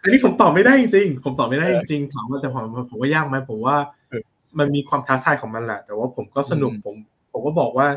[0.01, 3.77] อันนี้ผมตอบไม่ได้จริงผมตอบไม่ได้จริงถามว่าแต่ผมผมว่ายากไหมผมว่า
[4.59, 6.95] มันมีความท้าทายของมันแหละแต่ว่าผมก็สนุกผม
[7.31, 7.87] ผมก็บอกว่า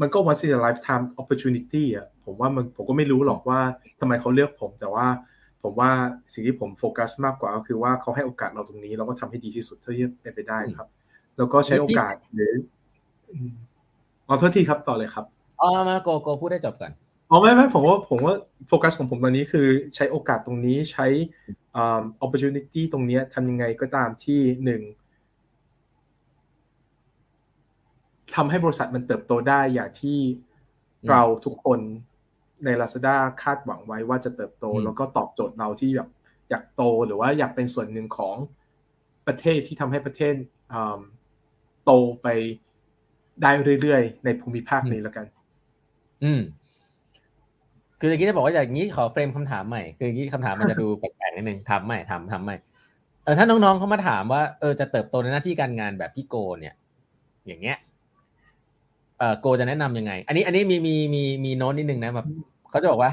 [0.00, 3.60] มันก็ once in a lifetime opportunity อะผมว่ามันผมก็ไม่รู้หรอกว่า
[4.00, 5.06] ทำไมเขาเลือกผม แต่ว่า
[5.62, 5.90] ผมว่า
[6.32, 10.88] สิ่งที่ผมโฟกัสมากกว่าก็คือว่าเขาให้โอกาสเราตรงนี้เราก็ทำให้ดีที่สุดเท่าที่เป็นไปได้ครับ
[11.36, 12.52] แล้วก็ใช้โอกาสหรือ
[14.28, 15.24] อ๋อโทษทีครับต่อเลยครับ
[15.62, 16.92] อ๋อมาโกโกพูดได้จบก่อน
[17.30, 18.34] อ๋อไม่ไม่ผมว่าผมว่า
[18.68, 21.06] โฟกัสของผมตอนนี้คือใช้โอกาสตรงนี้ใช้
[21.76, 24.82] อ่า opportunity ตรงนี้ทำยังไงก็ตามที่หนึ่ง
[28.34, 30.18] ทำให้บริษัทมันเติบโตได้อย่างที่
[31.10, 31.80] เราทุกคน
[32.64, 36.08] ใน Lazada คาดหวังไว้ว่าจะเติบโต แล้วก็ตอบโจทย์เราที่แบบ
[36.50, 38.36] อยากโตหรือว่าอยากเป็นส่วนหนึ่งของ
[39.26, 40.34] ประเทศที่ทำให้ประเทศ
[41.86, 42.28] โตไป
[43.42, 43.50] ได้
[43.82, 45.26] เรื่อยๆ ในภูมิภาคนี้แล้วกัน
[46.24, 46.40] อืม
[48.00, 52.56] คืออย่างนี้จะบอกว่าอย่างนี้ขอเฟรมคำถามใหม่ คืออย่างนี้คำถามมันจะดูแปลกๆนิดนึงทำใหม่ทำทำใหม่
[53.24, 56.74] เออถ้าน้องๆเขามาถามว่าเออจะเติบโตในหน้าที่การงานแบบพี่โก เนี่ย
[57.46, 57.76] อย่างเงี้ย
[59.18, 62.26] เออโกจะแนะนํำยังไง อันนี้ อันนี้มีมีมีมีโน้ตนิดนึงนะแบบ
[62.70, 63.12] เขาจะบอกว่า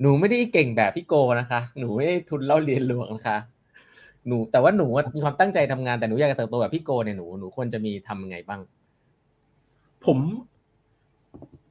[0.00, 3.38] หนูไม่ได้เก่งแบบพี่โกนะคะ หนูไม่ได้ทุนเล่าเรียนหลวงนะคะ
[4.28, 8.60] หนูแต่ว่าหนูมีความตั้งใจทำงานแต่หนูอยากจะเติบโตแบบพี่โกเนี่ยหนูหนูควรจะมีทำยังไงบ้าง
[10.06, 10.18] ผม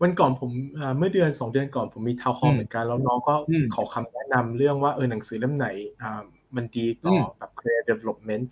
[0.01, 0.49] วันก่อนผม
[0.97, 3.35] เมื่อเดือนสองเดือนก่อนผมมีทาวน์ฮอลเหมือนกัน แล้วน้องก็
[3.75, 5.67] ขอคำแนะนำเรื่องว่าเออหนังสือเล่มไหน
[6.55, 8.49] มันดีต่อแบบ career development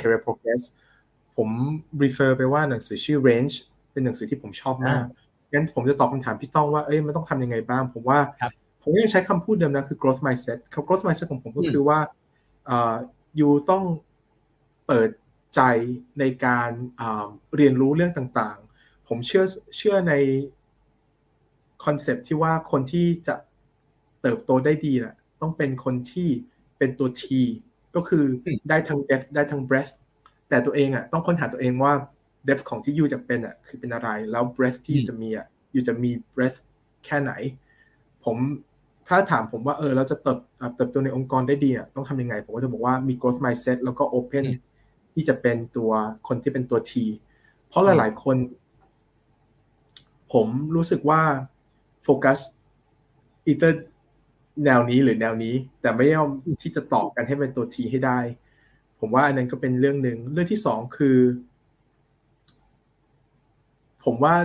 [0.00, 0.62] career progress
[1.36, 1.48] ผม
[2.02, 3.54] refer ไปว่าหนังสือชื่อ range
[3.92, 5.04] เป็นหนังสือที่ผมชอบมาก
[5.52, 8.18] งั้นผมจะตอบคำถามพี่ต้องว่าเอ้ยมันต้องทำยังไงบ้าง ผมว่า
[8.82, 11.98] ผมยังใช้คำพูดเดิมนะคือ growth mindset growth mindset ของผมก็คือว่า
[12.68, 12.70] อ
[13.40, 13.84] ยู่ต้อง
[14.86, 15.10] เปิด
[15.54, 15.60] ใจ
[16.18, 16.70] ในการ
[17.56, 19.44] เรียนรู้เรื่องต่างๆ ผมเชื่อ
[19.76, 20.14] เชื่อใน
[21.84, 23.36] คอนเซปที่ว่าคนที่จะ
[24.22, 26.28] เติบโตได้ดีแหละต้องเป็นคนที่
[26.78, 27.24] เป็นตัว T
[27.94, 28.24] ก็คือ
[28.68, 29.92] ได้ทั้ง depth ได้ทั้ง breadth
[30.48, 31.92] แต่ตัวเองอะต้องค้นหาตัวเองว่า
[32.48, 36.58] depth ของที่ยูจะเป็นอะคือเป็นอะไร แล้ว breadth ที่จะมีอะยูจะมี breadth
[37.04, 37.32] แค่ไหน
[38.24, 38.36] ผม
[39.08, 40.38] ถ้าถามผมว่าเออเราจะเติบ
[40.76, 44.46] เติบโตในองค์กรได้ดีอะต้องทำยังไง ผมก็จะบอกว่ามี growth mindset แล้วก็ open
[45.14, 45.90] ที่จะเป็นตัว
[46.28, 46.92] คนที่เป็นตัว T
[47.68, 48.36] เพราะหลาย ๆ คน
[50.32, 50.46] ผม
[50.76, 51.20] รู้สึกว่า
[52.02, 52.38] โฟกัส
[53.46, 53.82] อีเตอร์
[54.64, 56.30] แนวนี้หรือแนวนี้ แต่ไม่ยอม
[56.62, 58.18] ที่จะตอบกันให้เป็นตัวทีให้ได้
[59.00, 61.18] ผมว่าอันนั้นก็เป็นเรื่องหนึ่งเรื่องที่สองคือ
[64.04, 64.36] ผมว่า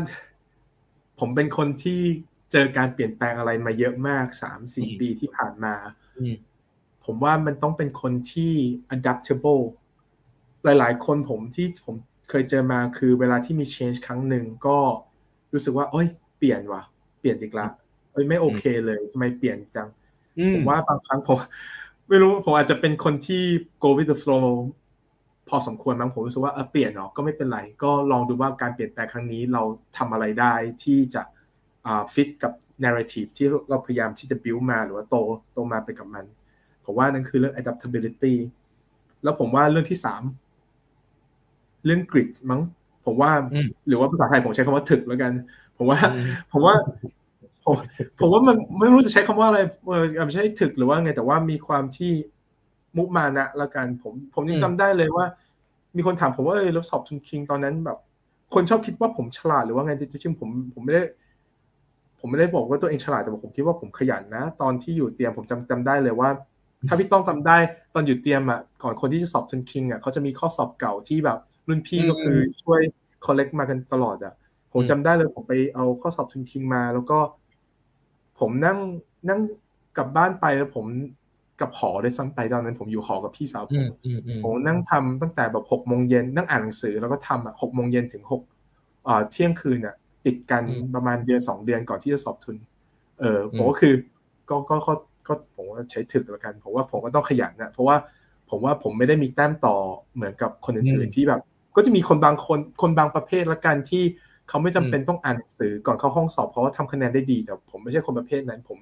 [1.19, 2.01] ผมเป็นคนที่
[2.51, 5.75] เจอการเปลี่ยนแปลงอะไรมาเยอะมากสามสี่ปีที่ผ่านมา
[7.05, 8.53] ผมว่ามันต้องเป็นคนที่
[8.95, 9.63] adaptable
[10.63, 11.95] หลาย ๆ คนผมที่ผม
[12.29, 14.77] เคยเจอมาคือเวลาที่มี change ครั้งหนึ่งก็
[15.53, 16.83] รู้สึกว่าโอ้ย เปลี่ยนว่ะ
[17.19, 17.67] เปลี่ยนอีกละ
[18.11, 19.87] เอ้ยไม่โอเคเลยทำไมเปลี่ยนจัง
[20.53, 21.37] ผมว่าบางครั้งผม
[22.07, 23.43] ไม่รู้ผมอาจจะเป็นคนที่
[23.83, 24.47] go with the flow
[25.49, 29.61] พอสมควรมั้งผมรู้สึกว่าเออเปลี่ยนเนาะก็ไม่เป็นไร ก็ลองดูว่าการเปลี่ยนแปลงครั้งนี้เรา
[29.97, 31.21] ทำอะไรได้ที่จะ
[32.13, 35.15] ฟิตกับ narrative ที่เราพยายามที่จะ build มาหรือว่าโต
[35.53, 36.25] โตมาไปกับมัน
[36.85, 38.33] ผมว่านั่นคือเรื่อง adaptability
[39.23, 40.23] แล้วผมว่าเรื่องที่สาม
[41.85, 42.61] เรื่อง grit มั้ง
[43.05, 43.31] ผมว่า
[43.87, 45.31] หรือว่าภาษาไทยผมใช้คำว่าถึกแล้วกัน
[45.77, 45.99] ผมว่า
[46.51, 46.75] ผมว่า
[47.65, 47.75] ผม
[48.19, 49.59] ผมว่ามันไม่รู้จะใช้คำว่าอะไร
[50.25, 52.11] ไม่ใช่ถึกหรือว่าไงแต่ว่ามีความที่
[52.97, 55.25] มุมานะละกัน ผม ผมยังจำได้เลยว่า
[55.95, 57.97] มีคนถามผมว่าเออเราสอบทุนคิงตอนนั้นแบบ
[58.53, 61.03] คนชอบคิดว่าผมฉลาดหรือว่าไงจริงๆผมผมไม่ได้
[62.19, 66.29] ผมไม่ได้บอกว่าตัวเองฉลาดแต่ผมคิดว่าผมขยันนะ ตอนที่อยู่เตรียมผมจำจำได้เลยว่า
[66.87, 67.57] ถ้าพี่ต้องจำได้
[67.93, 72.79] ตอนอยู่เตรียมอะก่อนคนที่จะสอบทุนคิงอะเขาจะมีข้อสอบเก่าที่แบบรุ่นพี่ก็คือช่วย
[73.25, 74.33] คอลเลกมากันตลอดอะ
[74.73, 77.19] ผมจำได้เลยผมไปเอาข้อสอบทุนคิงมา แล้วก็
[78.39, 78.77] ผมนั่ง
[79.29, 79.39] นั่ง
[79.97, 80.85] กลับบ้านไปแล้วผม
[81.59, 83.85] กับหอได้ซ้ำไปตอนนั้นผมอยู่หอกับพี่สาวผม
[84.43, 88.41] ผมนั่งทำตั้งแต่แบบหกโมงเย็นนั่งอ่านหนังสือแล้วก็ทำอะหกโมงเย็นถึงหก
[89.31, 89.95] เที่ยงคืนอะ
[90.27, 90.63] ติดกัน
[90.95, 92.55] ประมาณเดือนสองเดือนก่อนที่จะสอบทุน
[93.19, 93.93] เออผมก็คือ
[94.49, 94.93] ก็ก็ก็
[95.27, 97.97] ก็ผมว่าใช้ถึกแล้วกันผมว่าผมก็ต้องขยันนะเพราะว่า
[98.49, 99.75] ผมว่าผมไม่ได้มีแต้มต่อ
[100.15, 101.41] เหมือนกับคนอื่นๆที่แบบ
[101.75, 104.03] ก็จะมีคนบางคนคนบางประเภทละกันที่
[104.49, 108.77] เขาไม่จำเป็นต้องอ่านหนังสือก่อนเข้าห้องสอบเพราะว่าทำคะแนนได้ดีแต่ผมไม่ใช่คนประเภทนั้น ผม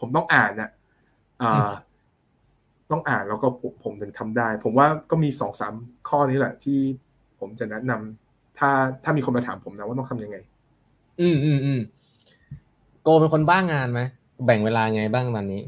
[0.00, 0.70] ผมต้องอ่านนะ
[1.42, 1.70] อ่า
[2.90, 3.46] ต้องอ่านแล้วก็
[3.84, 5.74] ผมถึงทำได้ ผมว่าก็มีสองสาม
[6.08, 6.78] ข้อนี้แหละ ที่
[7.40, 8.70] ผมจะแนะนำถ้า
[9.04, 10.36] ถ้ามีคนมาถามผมนะว่าต้องทํำยังไง
[11.20, 11.80] อืมอืมอืม
[13.02, 14.00] โกเป็นคนบ้างานไหม
[14.44, 15.62] แบ่งเวลาไงบ้างตอนนี้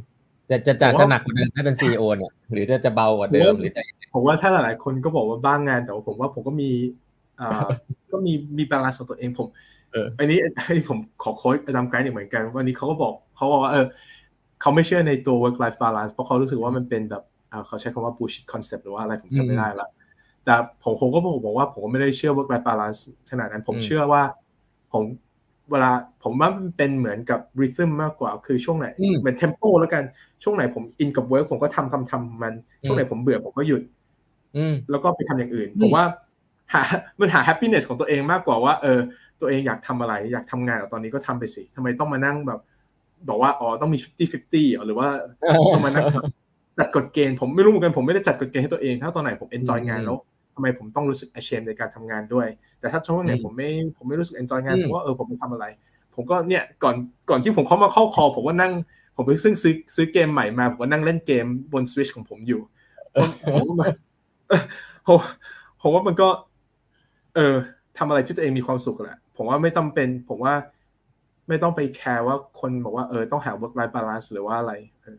[0.51, 3.83] จะจะจะจะหนักกว่าเดิมให้เป็นซีอเนี่ย หรือจะจะเบากว่าเดิมหรือจะ
[4.15, 6.71] ผมว่าถ้าหลายๆคนก็บอกว่าบ้างานแต่ว่าผมว่าผมก็มี
[7.41, 7.67] อ่า
[8.13, 9.49] ก็มีมี balance ของตัวเองผม
[10.19, 13.87] อันนี้อันนี้ผมขอ quote อาจารย์ไกด์เหมือนกัน วันนี้เขาก็บอกเขาบอกว่าเออ
[14.61, 17.23] เขาไม่เชื่อในตัว work life balance เพราะเขารู้สึกว่ามันเป็นแบบ
[17.67, 19.89] เขาใช้คำว่า bullshit concept หรือว่าอะไรผมจำไม่ได้ละ
[20.45, 23.01] แต่ผมผมก็บอกว่าผมก็ไม่ได้เชื่อ work life balance
[23.31, 24.23] ขนาดนั้น ผมเชื่อว่า
[24.93, 25.03] ผม
[25.71, 25.91] เวลา
[26.23, 28.87] ผมว่ามันเป็นเหมือนกับ rhythm มากกว่าคือช่วงไหน
[29.21, 30.03] เหมือน tempo แล้วกัน
[30.43, 32.55] ช่วงไหนผมอินกับ work ผมก็ทำทำทำมัน
[32.87, 33.83] ช่วงไหนผมเบื่อผมก็หยุด
[34.91, 36.05] แล้วก็ไปทำอย่างอื่น ผมว่า
[36.73, 36.83] หา
[37.21, 39.01] มันหา happiness ของตัวเองมากกว่าว่าเออ
[39.41, 42.61] ตัวเองอยากทำอะไร อยากทำงานตอนนี้ก็ทำไปสิทำไมต้องมานั่งแบบ
[43.29, 45.09] บอกว่าอ๋อต้องมี 50 50หรือว่า
[45.75, 46.07] ต้องมานั่ง
[46.79, 50.17] จัดกฎเกณฑ์ผมไม่รู้เหมือนกันผมไม่ได้จัดกฎเกณฑ์ให้ตัวเองถ้าตอนไหนผมเอนจอยงานแล้ว
[50.55, 52.47] ทำไมผมต้องรู้สึก ashamed ในการทำงานด้วย
[52.81, 55.67] แต่ถ้าช่วงไหนผมไม่ผมไม่รู้สึกเอนจอยงานผมว่าเออผมไปทำอะไร
[56.15, 56.97] ผมก็เนี่ยก่อน
[57.31, 58.73] ก่อนที่ผมเข้ามาเข้าคอผมว่านั่ง
[59.17, 62.61] ผมไปซึ่งซื้อซื้อเกมใหม่มาผมก็นั่งเล่นเกมบนสวิชของผมอยู่
[63.15, 63.29] ผม
[65.07, 65.19] ผม
[65.81, 66.29] ผมว่ามันก็
[67.35, 67.55] เออ
[67.99, 70.55] ทำอะไรที่ตัวเองมีความสุขแหละ ผมว่าไม่จาเป็น ผมว่า
[71.49, 74.73] ไม่ต้องไปแคร์ว่าคนบอกว่าเออต้องหา work life balance หรือว่าอะไร
[75.03, 75.19] เออ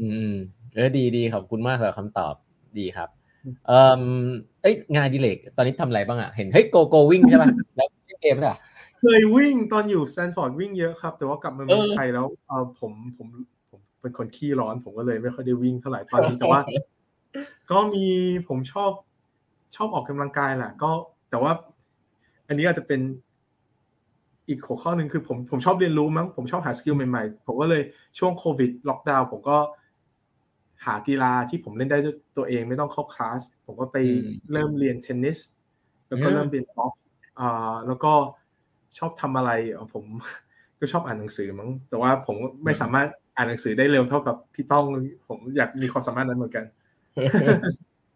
[0.00, 0.32] อืม
[0.74, 2.34] เออดีดีขอบคุณมากสำหรับคำตอบ
[2.78, 3.17] ดีครับ
[3.66, 4.02] เอ่อ
[4.62, 7.88] เอ้ยงานดิเลกตอนนี้ทำอะไรบ้างอะ เห็นเฮ้ยโกโกวิ่งใช่ป่ะแล้ว
[8.22, 8.58] เกมอะ
[9.00, 13.28] เคยวิ่งตอนอยู่แซนฟอร์ดวิ่งเยอะครับ แต่ว่ากลับมาเมืองไทยแล้วเออผมผม
[13.70, 16.60] ผมเป็นคนขี้ร้อน ผมก็เลยไม่ค่อยได้วิ่งเท่าไหร่ตอนนี้แต่ว่า
[17.70, 18.06] ก็มี
[18.48, 18.90] ผมชอบ
[19.76, 20.90] ชอบออกกำลังกายแหละก็
[21.30, 21.52] แต่ว่า
[22.48, 23.00] อันนี้อาจจะเป็น
[24.48, 27.82] อีกหัวข้อหนึ่งคือผมผมชอบเรียนรู้มั้งผมชอบหา skill ใหม่ๆ ผมก็เลย
[28.18, 29.58] ช่วงโควิดล็อกดาวน์ผมก็
[30.84, 31.98] หากีฬาที่ผมเล่นได้
[32.36, 33.96] ตัวเองไม่ต้องเข้าคลาสผมก็ไป
[34.52, 35.38] เริ่มเรียนเทนนิส
[36.08, 36.92] แล้วก็เริ่มเรียนกอล์ฟ
[37.40, 38.12] อ่าแล้วก็
[38.98, 39.50] ชอบทำอะไร
[39.94, 40.04] ผม
[40.80, 44.84] ก็ชอบอ่านหนังสือมั้งแต่ว่าผมไม่สามารถอ่านหนังสือได้เร็วเท่ากับพี่ต้อง
[45.28, 46.64] ผมอยากมีความสามารถนั้นเหมือนกัน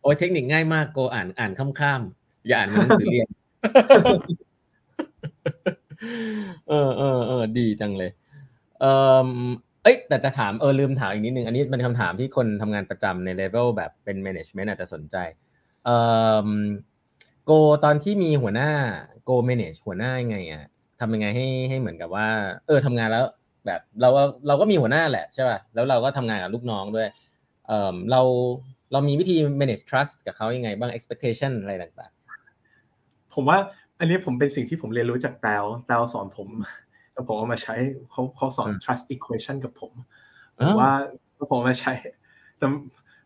[0.02, 3.28] โอ้ยเทคนิคง่ายมากโกอ่านอ่านข้ามๆอย่าอ่านหนังสือเรียน
[6.68, 8.10] เออเออเออดีจังเลย
[8.80, 8.84] เอ
[9.26, 9.28] อ
[9.82, 15.16] เอ้ยแต่จะถามเออลืมถามอีกนิดนึง อันนี้เป็นคำถามที่คนทำงานประจำในเลเวลแบบเป็นแมネจเมนต์อาจจะสนใจ
[15.84, 15.90] เอ
[16.46, 16.48] อ
[17.44, 17.52] โก
[17.84, 18.70] ตอนที่มีหัวหน้า
[19.24, 20.64] โกแมネจหัวหน้ายังไงอะ
[21.00, 22.28] ทำยังไงให้ให้เหมือนกับว่า
[22.66, 23.24] เออทำงานแล้ว
[23.66, 24.08] แบบเรา
[24.46, 27.08] เราก็มีหัวหน้าแหละใช่ป่ะแล้วเราก็ทำงานกับลูกน้องด้วย
[27.66, 28.20] เออเรา
[28.92, 33.58] เรามีวิธี manage trust กับเขายังไงบ้าง expectation อะไรต่างๆ ผมว่า
[33.98, 36.48] อันนี้ผมเป็นสิ่งที่ผมเรียนรู้จากแตวแตวสอนผม
[37.12, 37.74] แล้วผมเอามาใช้
[38.10, 39.92] เขาเขาสอน trust equation กับผม
[40.80, 40.92] ว่า
[41.50, 41.92] ผมมาใช้
[42.58, 42.66] แต่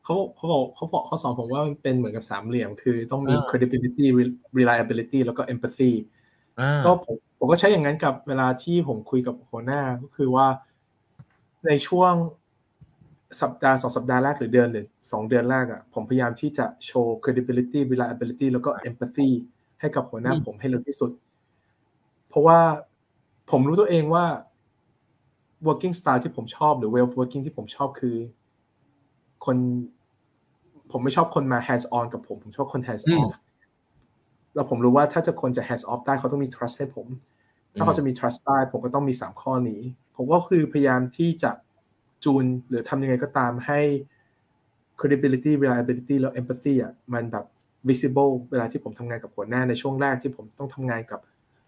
[0.05, 4.07] เขาเขาบอกเขาบอกเขาสอนผมว่ามันเป็นเหมือนกับสามเหลี่ยม คือต้องมี credibility
[4.59, 5.93] reliability แล้วก็ empathy
[6.85, 10.47] ก็ผมผมก็ใช้อย่างนั้นกับเวลาที่ผมคุยกับหัวหน้าก็คือว่า
[11.67, 12.15] ในช่วง
[13.41, 19.29] สัปดาห์สองสัปดาห์แรกหรือเดือนหรือสองเดือนแรกอะผมพยายามที่จะโชว์ credibility reliability แล้วก็ empathy
[19.81, 21.11] ให้กับหัวหน้าผมให้เร็วที่สุด
[22.29, 22.59] เพราะว่า
[23.51, 24.25] ผมรู้ตัวเองว่า
[25.67, 28.17] working style ที่ผมชอบหรือ way of working ที่ผมชอบคือ
[29.45, 29.57] คน
[30.91, 33.33] ผมไม่ชอบคนมา hands on กับผม ผมชอบคน hands off
[34.55, 37.07] แล้วผมรู้ว่าถ้าจะคนจะ hands off ได้เขาต้องมี trust ให้ผม
[37.75, 39.81] ถ้าเขาจะมี trust ได้ผมก็ต้องมีสามข้อนี้
[40.17, 41.51] ผมก็คือพยายามที่จะ
[42.25, 43.81] จูนหรือทำยังไงก็ตามให้
[45.01, 47.45] credibility reliability แล้ว empathy อะมันแบบ
[47.89, 51.21] visible เวลาที่ผมทำงานกับหัวหน้าในช่วงแรกที่ผมต้องทำงานกับ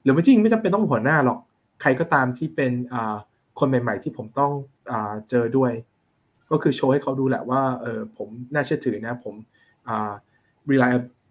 [0.02, 1.38] หรือไม่จริงไม่จำเป็นต้องหัวหน้าหรอก
[1.80, 2.72] ใครก็ตามที่เป็น
[3.58, 4.52] คนใหม่ ๆ ที่ผมต้อง
[4.90, 4.92] อ
[5.30, 5.72] เจอด้วย
[6.50, 9.34] ก็คือโชว์ให้เขาดูแหละว่าเออผมน่าเชื่อถือนะ ผม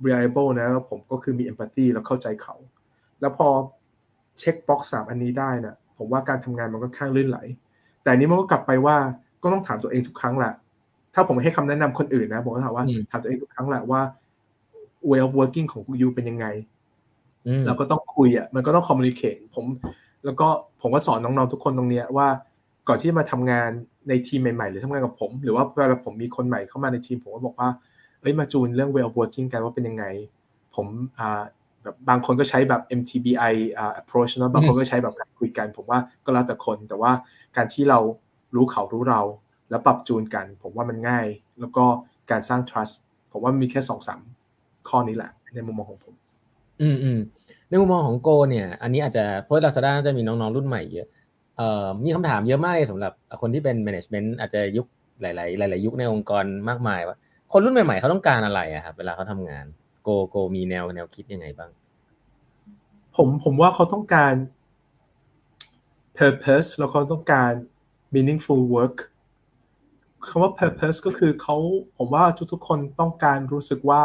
[0.03, 2.55] reliable นะแล้วผมก็คือมี empathy แล้วเข้าใจเขา
[3.21, 3.47] แล้วพอ
[4.39, 7.39] เช็คบ็อกซ์สามอันนี้ได้นะผมว่าการทำงานมันก็ข้างลื่นไหล
[8.03, 8.97] แต่นี้มันก็กลับไปว่า
[9.43, 10.53] ก็ต้องถามตัวเองทุกครั้งแหละ
[11.13, 14.01] ถ้าผมให้คำแนะนำคนอื่นนะผมก็ถามว่าถามตัวเองทุกครั้งแหละว่า
[15.09, 16.45] way of working ของยูเป็นยังไง
[17.65, 19.65] เราก็ต้องคุยอะมันก็ต้อง communicate ผม
[20.27, 20.47] แล้วก็
[20.81, 22.27] ผมก็สอนน้องๆทุกคนตรงเนี้ยว่า
[22.87, 23.69] ก่อนที่มาทำงาน
[24.09, 27.69] ในทีมใหม่ๆ หรือทำงานกับผม หรือว่าเวลาผมมีคนใหม่เข้ามาในทีม ผมก็บอกว่า
[28.21, 30.05] เอ้ยมาจูนเรื่อง way of working กันว่าเป็นยังไง
[30.75, 30.87] ผม
[31.19, 31.41] อ่า
[31.83, 37.11] แบบบางคนก็ใช้แบบ MTBI อ่า approach นะบางคนก็ใช้แบบการคุยกัน ผมว่าก็แล้วแต่คนแต่ว่า
[37.55, 37.99] การที่เรา
[38.55, 39.21] รู้เขารู้เรา
[39.69, 41.25] แล้วปรับจูนกัน ผมว่ามันง่าย
[41.59, 41.85] แล้วก็
[42.31, 42.95] การสร้าง trust
[43.31, 44.21] ผมว่ามีแค่สองสาม
[44.89, 46.13] ข้อนี้แหละ ในมุมมองของผม
[46.81, 47.19] อืมอืม
[47.69, 51.07] ในมุมมองของโกเนี่ย อันนี้อาจจะเพราะลาซาด้าจะมีน้องๆรุ่นใหม่เยอะ
[51.57, 54.85] เอ่อมีคำถามเยอะมากเลยสำหรับคนที่เป็น management อาจจะยุค
[55.21, 55.31] หลา
[55.65, 57.17] ย ๆ หลาย ๆ ยุคในองค์กรมากมายว่า
[57.51, 59.65] คนรุ่นใหม่ ๆเขาต้องการอะไรอะครับเวลาเขาทำงาน
[60.03, 61.71] โกโกมีแนวแนวคิดยังไงบ้าง
[63.15, 64.33] ผมผมว่าเขาต้องการ
[66.17, 67.51] purpose แล้วเขาต้องการ
[68.13, 68.97] meaningful work
[70.27, 71.55] คำว่า purpose ก็คือเขา
[71.97, 74.01] ผมว่าทุกๆคนต้องการรู้สึกว่า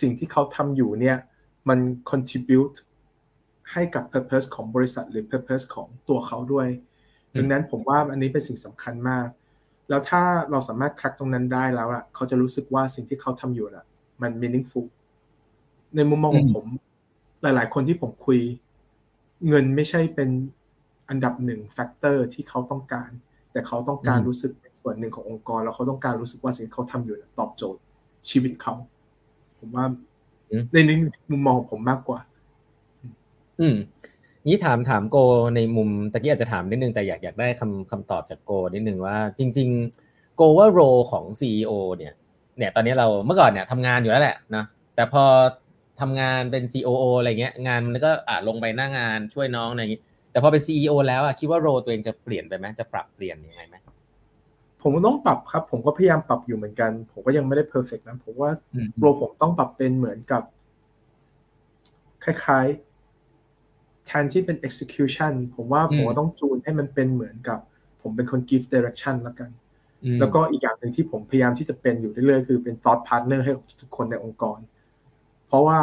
[0.00, 1.16] สิ่งที่เขาทำอยู่เนี่ย
[1.68, 1.78] มัน
[2.10, 2.76] contribute
[3.72, 6.68] ให้กับ purpose ของบริษัทหรือ purpose ของตัวเขาด้วย
[7.36, 9.26] ดังนั้นผมว่าอันนี้เป็นสิ่งสำคัญมาก
[9.88, 13.86] แล้วถ้าเราสามารถ crack ตรงนั้นได้แล้วอะเขาจะรู้สึกว่าสิ่งที่เขาทำอยู่อะ
[14.22, 14.86] มัน meaningful
[15.96, 16.66] ในมุมมองของผม
[17.42, 18.40] หลาย ๆ คนที่ผมคุย
[19.48, 20.30] เงินไม่ใช่เป็น
[21.08, 23.10] อันดับหนึ่ง factor ที่เขาต้องการ
[23.52, 27.80] แต่เขาต้องการรู้สึกเป็นส่วนหนึ่งขององค์กร แล้วเขาต้องการรู้สึกว่าสิ่งเขาทำอยู่ตอบโจทย์
[28.30, 28.74] ชีวิตเขา
[29.58, 29.84] ผมว่า
[30.72, 30.96] ในนี้
[31.30, 32.20] มุมมองของผมมากกว่า
[33.60, 33.76] อืม
[34.46, 35.16] นี้ถามถามโก
[35.56, 39.68] ในมุมตะกี้อาจจะถามนิดนึงแต่อยากอยากได้คำคำตอบจากโกนิดนึงว่า จริง
[40.02, 40.80] ๆ โกว่า role
[41.10, 42.12] ของ CEO เนี่ย
[42.58, 45.24] เนี่ย ตอนนี้เราเมื่อก่อนเนี่ยทำงานอยู่แล้วแหละนะแต่พอ
[46.00, 53.76] ทำงานเป็น COO อะไรเงี้ย งานมันก็อ่าลงไปหน้างานช่วยน้องอะไรอย่างงี้ แต่พอเป็น CEO แล้วอะคิดว่า role ตัวเองจะเปลี่ยนไปไหมจะปรับเปลี่ยนยังไงไหม
[54.82, 58.50] ผมต้องปรับครับ ผมก็พยายามปรับอยู่เหมือนกัน ผมก็ยังไม่ได้ perfect นะผมว่า
[58.98, 60.42] โรผมต้องปรับเป็นเหมือนกับ
[62.24, 62.93] คล้าย ๆ
[64.06, 67.58] แทนที่เป็น execution ผมว่าผมต้องจูนให้มันเป็นเหมือนกับ
[68.02, 69.50] ผมเป็นคน give direction แล้วกัน
[70.20, 74.58] แล้วก็อีกอย่างหนึ่งที่ผมพยายามที่จะเป็นอยู่เรื่อยๆ คือเป็น thought partner ให้ทุกคนในองค์กร
[75.46, 75.78] เพราะว่า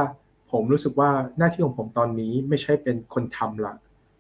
[0.52, 3.74] ผมรู้สึกว่าหน้าที่ของผมตอนนี้ไม่ใช่เป็นคนทำละ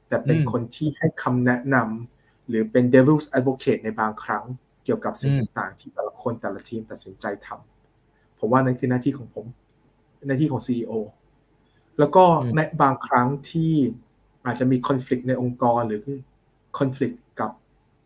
[0.08, 4.43] แต่เป็นคนที่ให้คำแนะนำหรือเป็น devil's advocate ในบางครั้ง
[4.84, 9.45] เกี่ยวกับสิ่งต่างๆ ที่แต่ละคนแต่ละทีมตัดสินใจทำผมว่านั่นคือหน้าที่ของผม
[10.28, 10.93] หน้าที่ของ CEO
[12.02, 12.26] แล้วก็
[12.56, 13.74] ในบางครั้งที่
[14.45, 16.02] อาจจะมีคอน FLICT ในองค์กรหรือ
[16.78, 17.52] คอน FLICT กับ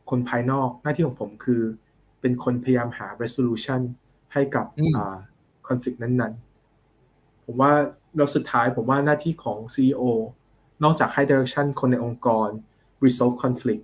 [0.09, 1.61] คนภายนอกหน้าที่ของผมคือ
[2.21, 3.81] เป็นคนพยายามหา resolution
[4.33, 4.65] ให้กับ
[5.67, 7.71] คอน FLICT นั้นๆ ผมว่า
[8.17, 10.03] เราสุดท้ายผมว่าหน้าที่ของ CEO
[10.83, 12.49] นอกจากให้ direction คนในองค์กร
[13.03, 13.83] resolve conflict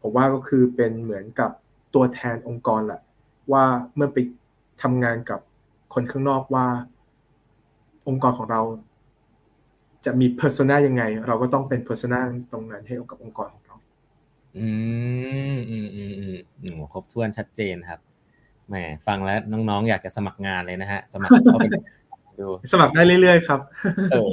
[0.00, 1.50] ผมว่าก็คือเป็นเหมือนกับ
[1.94, 3.00] ตัวแทนองค์กรแหละ
[3.52, 4.18] ว่าเมื่อไป
[4.82, 5.40] ทำงานกับ
[5.94, 6.66] คนข้างนอกว่า
[8.08, 8.62] องค์กรของเรา
[10.08, 12.18] จะมี persona ยังไง เราก็ต้องเป็น persona
[12.52, 13.76] ตรงนั้นให้กับองค์กรของเรา
[14.58, 14.68] อื
[15.54, 18.00] มอืมอืมอืมอืมครบถ้วนชัดเจนครับ
[18.68, 18.74] แหม
[19.06, 21.66] ฟังแล้วน้องๆ อยากจะสมัครงานเลยนะฮะ สมัครเข้าไป
[22.40, 23.60] ดูสมัครได้เรื่อยๆ ครับ
[24.10, 24.28] เออ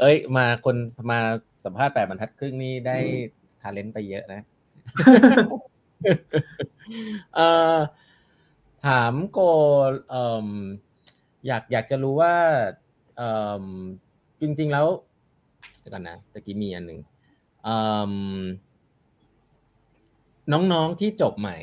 [0.00, 0.76] เอ้ย มาคน
[1.10, 1.18] มา
[1.64, 2.98] สัมภาษณ์แปดบรรทัดครึ่งนี่ได้
[3.60, 4.40] ทาเลนต์ไปเยอะนะ
[7.34, 7.76] เอ่อ
[8.86, 9.38] ถามโก
[10.10, 10.48] เอ่อ
[11.46, 12.34] อยากอยากจะรู้ว่า
[13.16, 13.30] เอ่
[13.62, 13.64] อ
[14.40, 14.86] จริง ๆ แล้ว
[15.80, 17.00] เดี๋ยวก่อนนะตะกี้มีอันหนึ่ง
[17.64, 17.76] เอ่
[18.10, 18.14] อ
[20.52, 21.56] น้องๆที่จบใหม่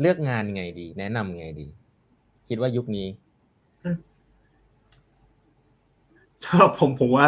[0.00, 1.66] เลือกงานไงดี แนะนำไงดี
[2.48, 3.08] คิดว่ายุคนี้
[6.44, 7.26] สำหรับผมผมว่า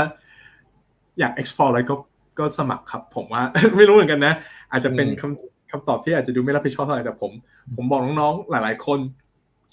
[1.18, 1.94] อยาก explore อะไรก็
[2.38, 3.42] ก็สมัครครับ ผมว่า
[3.76, 4.34] ไม่รู้เหมือนกันนะ
[4.70, 7.32] อาจจะเป็นคำคำตอบที่อาจจะดูไม่รับผิดชอบเท่าไหร่แต่ผม
[7.76, 8.98] ผมบอกน้องๆหลาย ๆ คน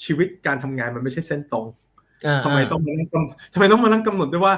[0.03, 1.65] ชีวิตการทำงานมันไม่ใช่เส้นตรง
[2.43, 4.55] ทำไมต้องมานั่งกำทำไมต้องมานั่งกำหนดด้วยว่า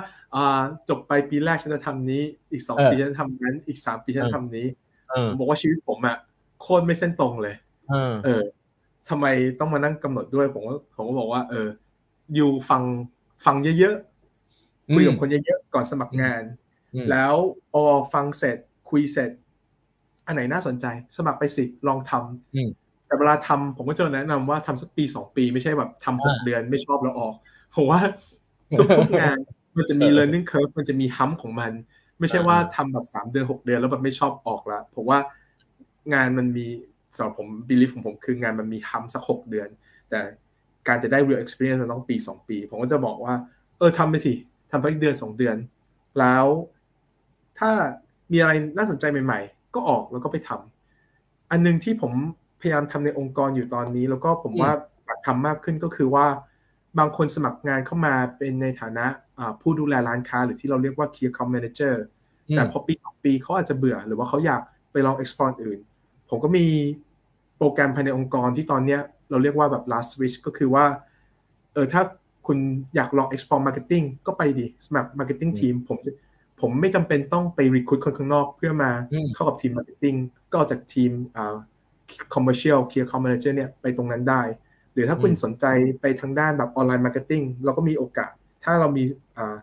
[0.89, 4.67] จบไปปีแรกฉันจะทำนี้ อีกสองปีฉันจะทำนั้น อีกสามปีฉันจะทำนี้
[5.27, 6.17] ผมบอกว่าชีวิตผมอะ
[6.61, 7.55] โคตรไม่เส้นตรงเลย
[8.25, 8.43] เออ
[9.09, 9.25] ทำไม
[9.59, 11.67] ต้องมานั่งกำหนดด้วยผมก็ผมก็บอกว่า เออ
[12.35, 12.83] อยู่ฟัง
[13.45, 16.41] ฟังเยอะๆคุยกับคนเยอะๆก่อนสมัครงาน
[17.11, 17.33] แล้ว
[17.71, 17.81] พอ
[18.13, 18.57] ฟังเสร็จ
[18.89, 19.31] คุยเสร็จ
[20.25, 20.85] อันไหนน่าสนใจ
[21.17, 27.35] สมัครไปสิลองทำแต่เวลาทำผมก็จะแนะนำว่าทำสักปีสองปี ไม่ใช่แบบทำหกเดือนไม่ชอบแล้วออก
[27.75, 28.01] ผมว่า
[28.97, 29.37] ทุกๆงาน
[29.77, 31.71] มันจะมี learning curve มันจะมีฮัมของมัน
[32.19, 35.19] ไม่ใช่ว่าทำแบบสามเดือนหกเดือนแล้วแบบไม่ชอบออกแล้วผมว่า
[36.13, 36.67] งานมันมี
[37.15, 39.69] สำหรับผมบีลีฟของผมคืองานมันมีฮัมสักหกเดือน
[40.09, 40.19] แต่
[40.87, 43.33] การจะได้ real experience มันต้องปีสองปี ผมก็จะบอกว่า
[43.77, 44.33] เออทำไปที
[44.71, 45.57] ทำไปเดือนสองเดือน
[46.19, 46.45] แล้ว
[47.59, 47.71] ถ้า
[48.31, 52.11] มีอะไรน่าสนใจใหม่ ๆ ก็ออกแล้วก็ไปทำอันนึงที่ผม
[52.61, 54.71] พยายามทำในองค์กรอยู่ตอนนี้ แล้วก็ผมว่า
[55.05, 56.25] อยากทำมากขึ้นก็คือว่า
[56.99, 59.05] บางคนสมัครงานเข้ามาเป็นในฐานะ
[59.61, 61.95] ผู้ดูแลร้านค้า หรือที่เราเรียกว่า key account manager
[62.55, 65.79] แต่พอปีสองปีเขาอาจจะเบื่อ หรือว่าเขาอยากไปลอง explore อื่น
[66.29, 66.65] ผมก็มี
[67.57, 68.97] โปรแกรมภายในองค์กรที่ตอนนี้
[69.29, 70.85] เราเรียกว่าแบบ last switch ก็คือว่า
[71.73, 72.01] เออถ้า
[72.47, 72.57] คุณ
[72.95, 76.11] อยากลอง explore marketing ก็ไปดีสมัคร marketing team ผมจะ
[76.61, 78.91] ผมไม่จำเป็นต้องไป recruit คนข้างนอกเพื่อมา
[79.33, 80.17] เข้ากับทีม marketing
[80.53, 81.11] ก็จากทีม
[82.33, 84.41] commercial key account manager เนี่ยไปตรงนั้นได้
[84.95, 85.65] หรือถ้าคุณสนใจ
[86.01, 88.31] ไปทางด้านแบบ online marketing เราก็มีโอกาส
[88.63, 89.03] ถ้าเรามี
[89.37, 89.55] อ่า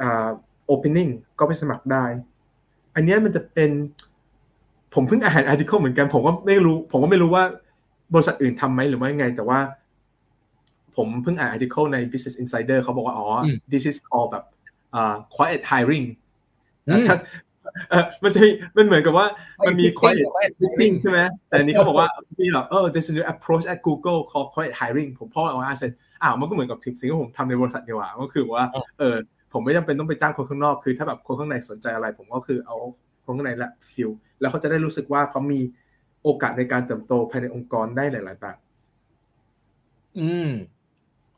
[0.00, 0.28] อ่า
[0.66, 1.08] opening
[1.38, 2.04] ก็ไปสมัครได้
[2.94, 3.70] อันนี้มันจะเป็น
[4.94, 7.44] ผมเพิ่งอ่าน article เหมือนกัน ผมก็ไม่รู้ ผมก็ไม่รู้ว่า
[8.14, 9.58] บริษัทอื่นทำไหมหรือว่าไง แต่ว่า
[10.96, 13.26] ผมเพิ่งอ่าน article ใน Business Insider เขาบอกว่า อ๋อ
[13.72, 14.44] this is called แบบ
[14.94, 16.06] อ่า quiet hiring
[18.24, 19.26] มันจะมีมันเหมือนกับว่า
[19.66, 20.26] มันมี quiet
[20.60, 22.08] hiring ใช่ไหมแต่นี้เขาบอกว่า
[22.40, 25.92] มีแบบเออ there's a new approach at Google called quiet hiring ผมพ่อเอาอาเสร็จ
[26.22, 28.64] อ้าวมันก็เหมือนกับทิปสิ่งที่ผมทำในบริษัทดีกว่าก็คือว่า
[28.98, 29.16] เออ
[29.52, 32.76] ผมไม่จำเป็นต้องไปจ้างคนข้างนอกคือถ้าแบบคนข้างในสนใจอะไร ผมก็คือเอา
[33.24, 34.10] คนข้างในละฟิล
[34.40, 35.60] แล้วเขาจะได้รู้สึกว่าเขามี
[36.22, 38.56] โอกาสในการเติบโตภายในองค์กรได้หลายๆแบบ
[40.18, 40.50] อืม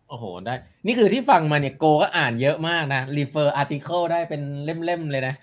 [0.08, 0.54] โอ้โหได้
[0.86, 5.34] นี่คือที่ฟังมาเนี่ยโกก็อ่านเยอะมากนะ refer article ได้เป็นเล่มๆเลยนะ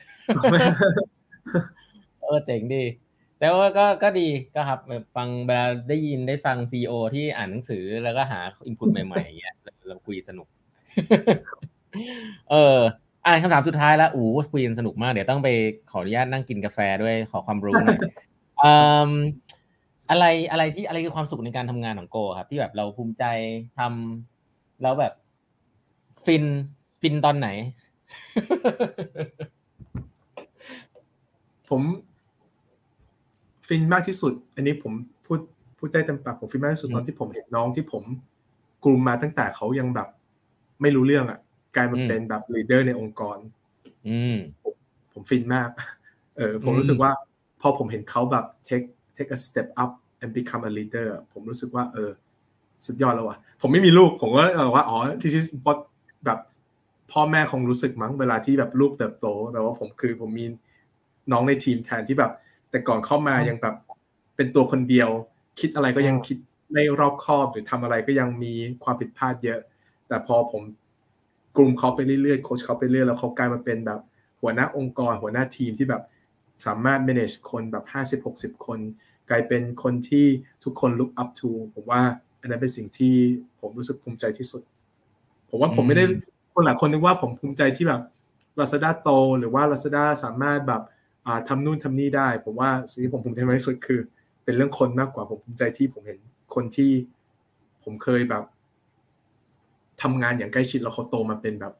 [2.21, 2.83] เออเจ๋งดี
[3.39, 9.55] แต่ว่าก็ก็ดีก็ครับแบบฟังเวลาได้ยินได้ฟังซีอที่อ่านหนังสือแล้วก็หาอินพุตใหม่ๆอย่างเงี้ย
[9.87, 10.47] เราคุยสนุก
[12.51, 12.77] เออ
[13.25, 15.49] อ่านคำถามสุดท้ายแล้วอู้คุยสนุกมาก เดี๋ยวต้องไป
[15.91, 17.99] ขออนุญาตนั่งกินกาแฟด้วยขอความรู้หน่อย
[20.09, 23.23] อะไรอะไรที่อะไรคือความสุขในการทำงานของโกครับ ที่แบบเราภูมิใจ
[23.77, 25.13] ทำแล้วแบบ
[26.25, 26.45] ฟิน
[27.01, 27.49] ฟินตอนไหน
[31.71, 31.81] ผม
[33.67, 34.93] ฟินมากที่สุด อันนี้ผม
[35.25, 35.39] พูด
[35.77, 38.03] พูดได้เต็มปากผมฟินมากที่สุดตอนที่ผมเห็นน้องที่ผม
[38.83, 40.07] groom มาตั้งแต่เขายังแบบ
[40.81, 41.39] ไม่รู้เรื่องอะ
[41.75, 43.37] กลายมาเป็นแบบ leader ในองค์กร
[44.07, 44.35] อืม
[45.13, 45.69] ผมฟินมาก
[46.37, 47.11] เออ ผมรู้สึกว่า
[47.61, 49.91] พอผมเห็นเขาแบบ take take a step up
[50.21, 52.11] and become a leader ผมรู้สึกว่า เออ
[52.85, 55.79] สุดยอดแล้วว่ะ ผมไม่มีลูก ผมก็เออว่า อ๋อ this is what
[56.25, 56.39] แบบ
[57.11, 60.45] พ่อแม่คงรู้สึกมั้งเวลาที่แบบลูกเติบโต แต่ว่าผมคือผมมี
[61.31, 62.31] น้องในทีมแทนที่แบบ
[62.69, 63.75] แต่ก่อนเข้ามายังแบบ
[64.35, 65.09] เป็นตัวคนเดียว
[65.59, 66.37] คิดอะไรก็ยังคิด
[66.71, 68.53] ไม่รอบคอบหรือทำอะไรก็ยังมี
[68.83, 69.59] ความผิดพลาดเยอะ
[70.07, 70.61] แต่พอผม
[71.57, 73.99] กลุ่มเขาไปเรื่อยๆโค้ชเขาไปเรื่อยแล้วเขากลายมาเป็นแบบ
[74.41, 76.03] หัวหน้าองค์กร หัวหน้าทีมที่แบบ
[76.65, 78.79] สามารถ manage คนแบบห้าสิบหกสิบคน
[79.29, 80.25] กลายเป็นคนที่
[80.63, 82.01] ทุกคน look up to ผมว่า
[82.41, 83.15] อันนั้นเป็นสิ่งที่
[83.59, 84.61] ผมรู้สึกภูมิใจที่สุด
[85.49, 86.05] ผมว่าผมไม่ได้
[86.53, 88.01] คนหลายคนนึกว่าผมภูมิใจที่แบบ
[88.59, 89.09] Lazada โต
[89.39, 90.81] หรือว่า Lazada สามารถแบบ
[91.47, 93.99] ทำนู่นทำนี่ได้ ผมว่าสิ่งที่ผมภูมิใจมากที่สุดคือ
[94.43, 96.19] เป็นเรื่องคนมากกว่าผมภูมิใจที่ผมเห็น
[96.55, 96.91] คนที่
[97.83, 98.43] ผมเคยแบบ
[100.01, 101.73] ทำงานอย่างใกล้ชิดแล้วเขาโตมาเป็นแบบ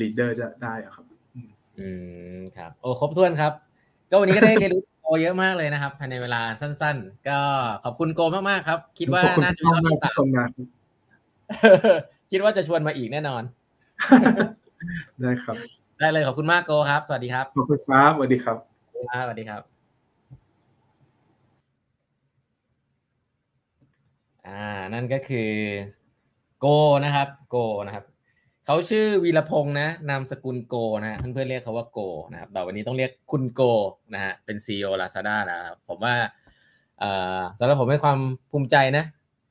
[0.00, 1.04] ลีดเดอร์จะได้อะครับ
[1.78, 1.88] อื
[2.36, 3.52] มครับ โอ้ครบถ้วนครับ
[4.10, 7.38] ก็วันนี้ก็ได้เรียนรู้โกเยอะมากเลยนะครับภายในเวลาสั้น ๆ ก็
[7.84, 10.26] ขอบคุณโกมากๆครับ คิดว่าน่าจะมีรอบสาม
[12.30, 13.42] คิดว่าจะชวนมาอีกแน่นอน
[15.20, 15.56] ได้ครับ
[16.00, 18.56] ได้เลยขอบคุณมากโกครับ สวัสดีครับ ขอบคุณครับสวัสดีครับ
[19.24, 19.62] สวัสดีครับ
[24.46, 25.50] อ่า นั่นก็คือ
[26.60, 26.66] โก
[27.04, 28.04] นะครับ โกนะครับ
[28.66, 32.00] เขาชื่อวีรพงศ์นะ นามสกุลโกนะเพื่อนๆเรียกเขาว่าโก
[32.32, 33.62] นะครับแต่วันนี้ต้องเรียกคุณโก
[34.14, 36.14] นะฮะเป็น CEO Lazada นะครับผมว่า
[36.98, 38.18] เอ่อสำหรับผมเป็นความ
[38.50, 39.04] ภูมิใจนะ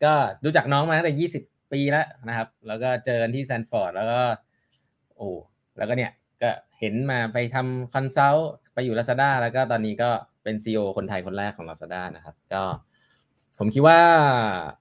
[0.03, 0.13] ก็
[0.45, 4.21] รู้จักน้องมาตั้งแต่ยี่สิบปีแล้วนะครับ แล้วก็เจอกันที่แซนฟอร์ดแล้วก็
[5.15, 5.29] โอ้
[5.77, 6.11] แล้วก็เนี่ย
[6.41, 10.09] ก็เห็นมาไปทำ consult ไปอยู่ Lazada แล้วก็ตอนนี้ก็
[10.43, 12.63] เป็น CEO คนไทยคนแรกของ Lazada นะครับ ก็
[13.59, 13.99] ผมคิดว่า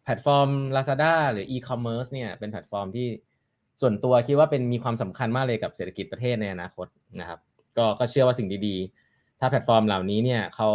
[0.04, 3.08] แพลตฟอร์ม Lazada หรือ e-commerce เนี่ยเป็นแพลตฟอร์มที่
[3.80, 6.86] ส่วนตัวคิดว่าเป็นมีความสำคัญมากเลยกับเศรษฐกิจประเทศในอนาคต
[7.20, 7.40] นะครับ
[7.76, 10.70] ก็ก็เชื่อว่าสิ่งดีๆ ถ้าแพลตฟอร์มเหล่านี้เนี่ยเขา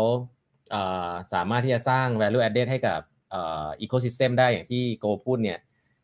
[1.34, 3.00] สามารถที่จะสร้าง value added ให้กับ
[3.36, 5.60] อีโคซิสเต็มได้อย่างที่โกพูดเนี่ย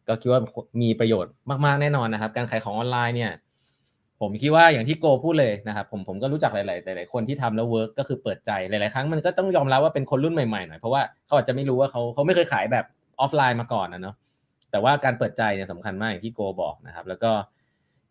[0.07, 0.41] ก็คิดว่า
[0.81, 1.33] มีประโยชน์
[1.65, 3.31] มากๆแน่นอนนะครับ การขายของออนไลน์เนี่ย
[4.21, 12.85] ผมคิดว่าอย่างที่โกพูดเลยนะครับผมผมก็รู้จักหลาย ๆ หลาย ๆ คนที่ทำแล้ว work ก็คือเปิดใจหลาย ๆ ครั้งมันก็ต้องยอมรับว่าเป็นคนรุ่นใหม่ ๆ หน่อยเพราะว่าเขาอาจจะไม่รู้ว่าเขาเขาไม่เคยขายแบบ
[13.19, 14.15] ออฟไลน์มาก่อนนะเนาะ
[14.71, 17.31] แต่ว่าการเปิดใจเนี่ยสำคัญมากอย่างที่โกบอกนะครับ แล้วก็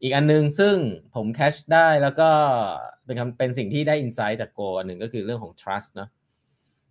[0.02, 0.74] อีกอันนึงซึ่ง
[1.14, 2.28] ผมแคชได้แล้วก็
[3.04, 6.09] เป็นคำเป็นสิ่งที่ได้อินไซต์จากโกอันหนึ่งก็คือเรื่องของ trust เนาะ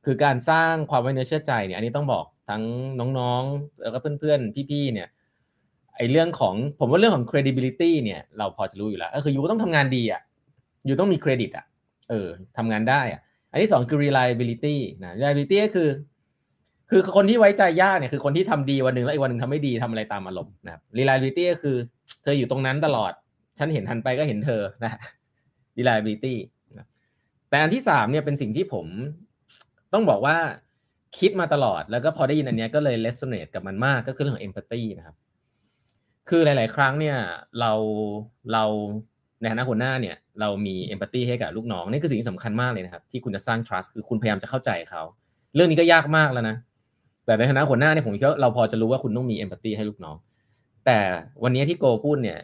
[0.06, 2.64] คือการสร้างความไว้เนื้อเชื่อใจเนี่ยอันนี้ต้องบอกทั้ง
[3.20, 5.08] น้องๆ แล้วก็เพื่อนๆ พี่ๆ เนี่ย
[5.98, 10.22] ไอเรื่องของผมว่าเรื่องของ credibility เนี่ยเราพอจะรู้อยู่แล้วก็คือยูต้องทำงานดีอะ
[10.88, 11.66] ยูต้องมีเครดิตอะ
[12.10, 12.28] เออ
[12.58, 13.22] ทำงานได้อะ
[13.52, 15.90] อันที่สองคือ reliability นะ reliability ก็คือ
[16.90, 21.76] คือคนที่ไว้ใจยากเนี่ยคือคนที่ทำดีวันหนึ่งแล้วอีกวันหนึ่งทำไม่ดีทำอะไรตามอารมณ์นะครับ reliability ก็คือ
[22.24, 23.12] เธออยู่ตรงนั้นตลอด
[23.60, 25.00] ฉันเห็นทันไปก็เห็นเธอนะ
[25.78, 26.36] reliability
[26.78, 26.88] นะ
[27.50, 28.86] แต่อันที่สามเนี่ยเป็นสิ่งที่ผม
[29.94, 30.38] ต้องบอกว่า
[31.20, 35.16] คิดมาตลอดแล้วก็พอได้ยินอันนี้ก็เลย resonate กับมันมากก็คือเรื่องของ empathy นะครับ
[36.30, 37.18] คือหลาย ๆ ครั้งเนี่ย
[37.60, 37.72] เรา
[38.54, 38.64] เรา
[39.40, 45.04] ในฐานะหัวหน้าเนี่ยเรามี empathy ให้กับลูกน้องนี่คือสิ่งสำคัญมากเลยนะครับ ที่คุณจะสร้าง trust คือคุณพยายามจะเข้าใจเขา
[45.56, 46.56] เรื่องนี้ก็ยากมากแล้วนะ
[47.26, 50.16] แต่ในฐานะหัวหน้าเนี่ยผมคิดว่าเราพอจะรู้ว่าคุณต้องมี empathy ให้ลูกน้อง
[50.86, 51.00] แต่
[51.44, 52.40] วันนี้ที่โกพูดเนี่ย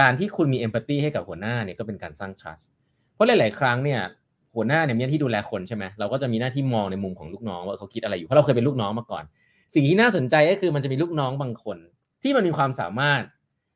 [0.00, 2.64] การที่คุณมี empathy ให้กับหัวหน้าเนี่ยก็เป็นการสร้าง trust
[3.14, 4.00] เพราะหลาย ๆ ครั้งเนี่ย
[4.54, 9.24] หัวหน้าเนี่ยมีหน้าที่ดูแลคนใช่ไหมเราก็จะมีหน้าที่มองในมุมของลูกน้องว่าเขาคิดอะไรอยู่เพราะเราเคยเป็นลูกน้องมาก่อน
[9.74, 11.78] สิ่งที่น่าสนใจก็คือมันจะมีลูกน้องบางคน
[12.22, 13.22] ที่มันมีความสามารถ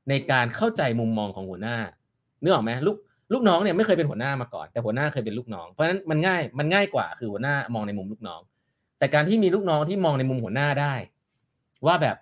[0.09, 1.77] ในการเข้าใจมุมมองของหัวหน้า
[2.41, 2.97] เนึกออกไหมลูก
[3.33, 8.41] ลูกน้องเนี่ยไม่เคยเป็นหัวหน้ามาก่อน แต่หัวหน้าเคยเป็นลูกน้องเพราะฉะนั้นมันง่ายมันง่ายกว่าคือหัวหน้ามองในมุมลูกน้อง
[8.99, 10.95] แต่การที่มีลูกน้องที่มองในมุมหัวหน้าได้
[11.87, 12.17] ว่าแบบ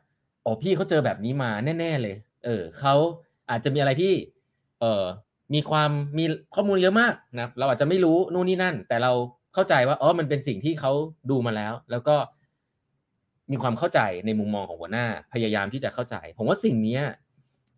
[0.45, 2.95] อ๋อพี่เขาเจอแบบนี้มาแน่ ๆเลย เออเขา
[3.51, 4.13] อาจจะมีอะไรที่
[4.81, 5.05] เออ
[5.55, 9.13] มีความมีข้อมูลเยอะมากนะเราอาจจะไม่รู้นู่นนี่นั่น แต่เรา
[9.55, 10.93] เข้าใจว่าอ๋อมันเป็นสิ่งที่เขา
[11.31, 12.17] ดูมาแล้ว แล้วก็
[13.51, 16.99] มีความเข้าใจในมุมมองของหัวหน้า พยายามที่จะเข้าใจ ผมว่าสิ่งนี้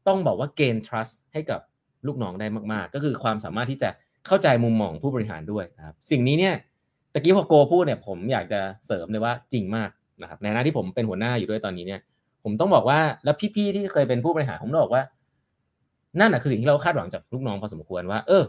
[0.07, 1.61] ต้องบอกว่าเกณฑ์ trust ให้กับ
[2.07, 3.91] ลูกน้องได้มากๆ ก็คือความสามารถที่จะ
[4.27, 6.55] เข้าใจมุมมองผู้บริหารด้วยนะครับสิ่งนี้เนี่ย
[7.13, 9.91] ตะกี้พอโกพูดเนี่ยผมอยากจะเสริมเลยว่าจริงมาก
[10.23, 12.01] นะครับในฐานะที่ผมเป็นหัวหน้าอยู่ด้วยตอนนี้เนี่ย
[12.45, 15.03] ผมต้องบอกว่าแล้วพี่ๆที่เคยเป็นผู้บริหารผมต้องบอกว่า
[16.21, 18.43] นั่นแหะคือสิ่งที่เราคาดหวังจากลูกน้องพอสมควรว่า เออ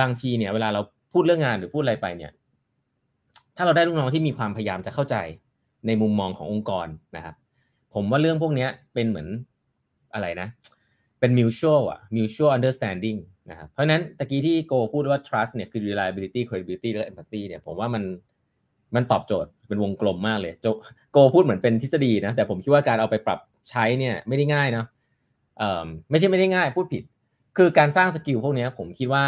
[0.00, 0.80] บางทีเนี่ย เวลาเรา
[1.12, 2.32] พูดเรื่องงานหรือพูดอะไรไปเนี่ย
[3.56, 5.16] ถ้าเราได้ลูกน้องที่มีความพยายามจะเข้าใจ
[5.86, 7.34] ในมุมมองขององค์กรนะครับ
[7.94, 9.28] ผมว่าเรื่องพวกนี้เป็นเหมือน
[10.14, 10.48] อะไรนะ
[11.20, 13.18] เป็น mutual อะ mutual understanding
[13.50, 18.02] นะครับเพราะนั้นตะกี้ที่โกพูดว่า trust เนี่ยคือ reliability credibility และ empathy เนี่ยผมว่ามัน
[18.94, 20.52] มันตอบโจทย์เป็นวงกลมมากเลย
[21.12, 24.86] โกพูดเหมือนเป็นทฤษฎีนะ แต่ผมคิดว่าการเอาไปปรับใช้เนี่ยไม่ได้ง่ายเนาะ
[26.10, 27.02] ไม่ใช่ไม่ได้ง่ายพูดผิด
[27.56, 29.24] คือการสร้างสกิลพวกนี้ผมคิดว่า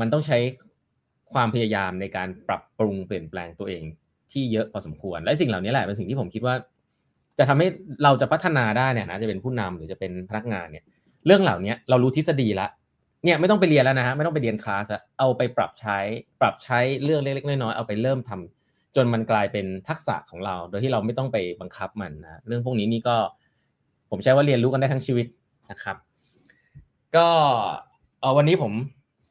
[0.00, 0.38] มันต้องใช้
[1.32, 3.84] ความพยายามในการปรับปรุงเปลี่ยนแปลงตัวเอง
[4.32, 6.54] ที่เยอะพอสมควร และสิ่งเหล่านี้แหละเป็นสิ่งที่ผมคิดว่า
[7.38, 7.66] จะทำให้
[8.04, 10.84] เราจะพัฒนาได้เนี่ยนะจะเป็นผู้นำหรือจะเป็นพนักงานเนี่ย
[11.26, 12.68] เรื่องเหล่านี้เรารู้ทฤษฎีละ
[13.24, 14.86] เนี่ยไม่ต้องไปเรียนแล้วนะฮะไม่ต้องไปเรียนคลาส
[15.18, 15.98] เอาไปปรับใช้
[16.40, 23.16] ปรับใช้เรื่องเล็กๆน้อยๆเอาไปเริ่มทำจนมันกลายเป็นทักษะของเรา โดยที่เราไม่ต้องไปบังคับมันนะเรื่องพวกนี้นี่ก็
[24.10, 25.26] ผมใช้ว่าเรียนรู้กันได้ทั้งชีวิต
[25.70, 25.96] นะครับ
[27.16, 27.26] ก็
[28.20, 28.72] เออวันนี้ผม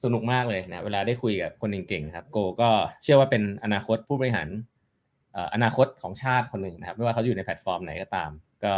[0.04, 2.70] สนุกมากเลยนะเวลาได้คุยกับคนเก่งๆครับ โกก็
[3.04, 4.48] เชื่อว่าเป็นอนาคตผู้บริหาร
[5.54, 8.30] อนาคตของชาติคนหนึ่งนะครับ ไม่ว่าเขาอยู่ในแพลตฟอร์มไหนก็ตาม
[8.66, 8.76] ก็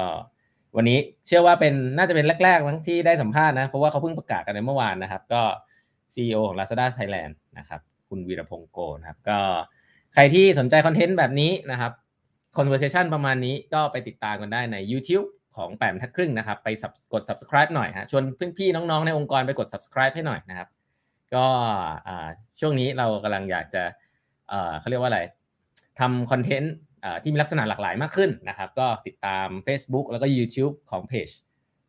[0.78, 0.98] วันนี้
[1.28, 5.42] เชื่อว่าเป็นน่าจะเป็นแรกๆมั้งที่ได้สัมภาษณ์นะ เพราะว่าเขาเพิ่งประกาศกันในเมื่อวานนะครับ ก็
[6.14, 9.40] CEO ของ Lazada Thailand นะครับ คุณวีรพงศ์โกนะครับ ก็
[10.14, 11.92] ใครที่สนใจคอนเทนต์แบบนี้นะครับ
[12.58, 15.28] conversation ประมาณนี้ก็ไปติดตามกันได้ใน YouTube
[15.58, 16.68] ของแปดทัดครึ่งนะครับ ไป
[17.14, 18.24] กด subscribe หน่อยฮะชวน
[18.58, 20.68] พี่ๆน้องๆ ในองค์กรไปกด subscribe ให้หน่อยนะครับ
[21.36, 21.46] ก็
[22.60, 23.84] ช่วงนี้เรากำลังอยากจะ
[24.80, 25.22] เขาเรียกว่าอะไร
[26.00, 26.74] ทำคอนเทนต์
[27.22, 31.30] ที่มีลักษณะหลากหลายมากขึ้นนะครับ ก็ติดตาม Facebook แล้วก็ YouTube ของเพจ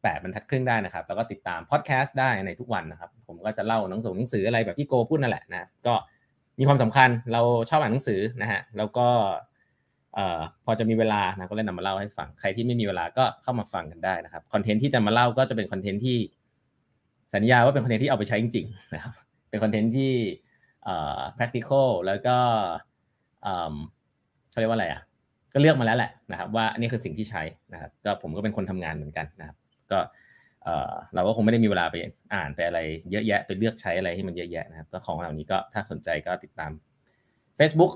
[0.02, 5.94] แปดบรรทัดครึ่งได้นะครับ แล้วก็ติดตามพอดแคสต์ได้ในทุกวันนะครับ ผมก็จะเล่าหนังสือหนังสืออะไรแบบที่โกพูดนั่นแหละนะก็
[6.58, 9.08] มีความสำคัญเราชอบอ่านหนังสือนะฮะแล้วก็
[10.64, 16.18] พอจะมีเวลานะก็เลยนำมาเล่าให้ฟังใครที่ไม่มีเวลาก็เข้ามาฟังกันได้นะครับคอนเทนต์ที่จะมาเล่าก็จะเป็นคอนเทนต์ที่
[17.34, 19.12] สัญญาว่าเป็นคอนเทนต์ที่เอาไปใช้จริงๆนะครับ
[19.50, 20.12] เป็นคอนเทนต์ที่
[21.36, 22.36] practical แล้วก็
[24.50, 25.00] เขาเรียกว่าอะไรอะ
[25.52, 27.42] ก็เลือกมาแล้วแหละนะครับ ว่าอันนี้คือสิ่งที่ใช้
[27.72, 29.56] นะครับ ก็ผมก็เป็นคนทำงานเหมือนกันนะครับ
[29.90, 29.98] ก็
[30.64, 31.94] เออเราก็คงไม่ได้มีเวลาไป
[32.34, 32.78] อ่านไปอะไร
[33.10, 36.70] เยอะแยะไปเลือกใช้อะไรให้มันเยอะแยะนะครับ ก็ของเหล่านี้ก็ถ้าสนใจก็ติดตาม
[37.58, 37.92] Facebook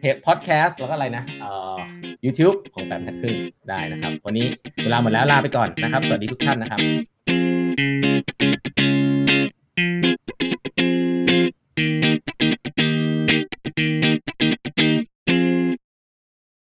[0.00, 1.78] เพจพอดแคสต์แล้วก็อะไรนะเอ่อ
[2.24, 3.36] YouTube ของแปมทัดครึ่ง
[3.68, 4.46] ได้นะครับ วันนี้
[4.84, 6.80] เวลาหมดแล้วลาไปก่อนนะครับ สวัสดีทุกท่านนะครับ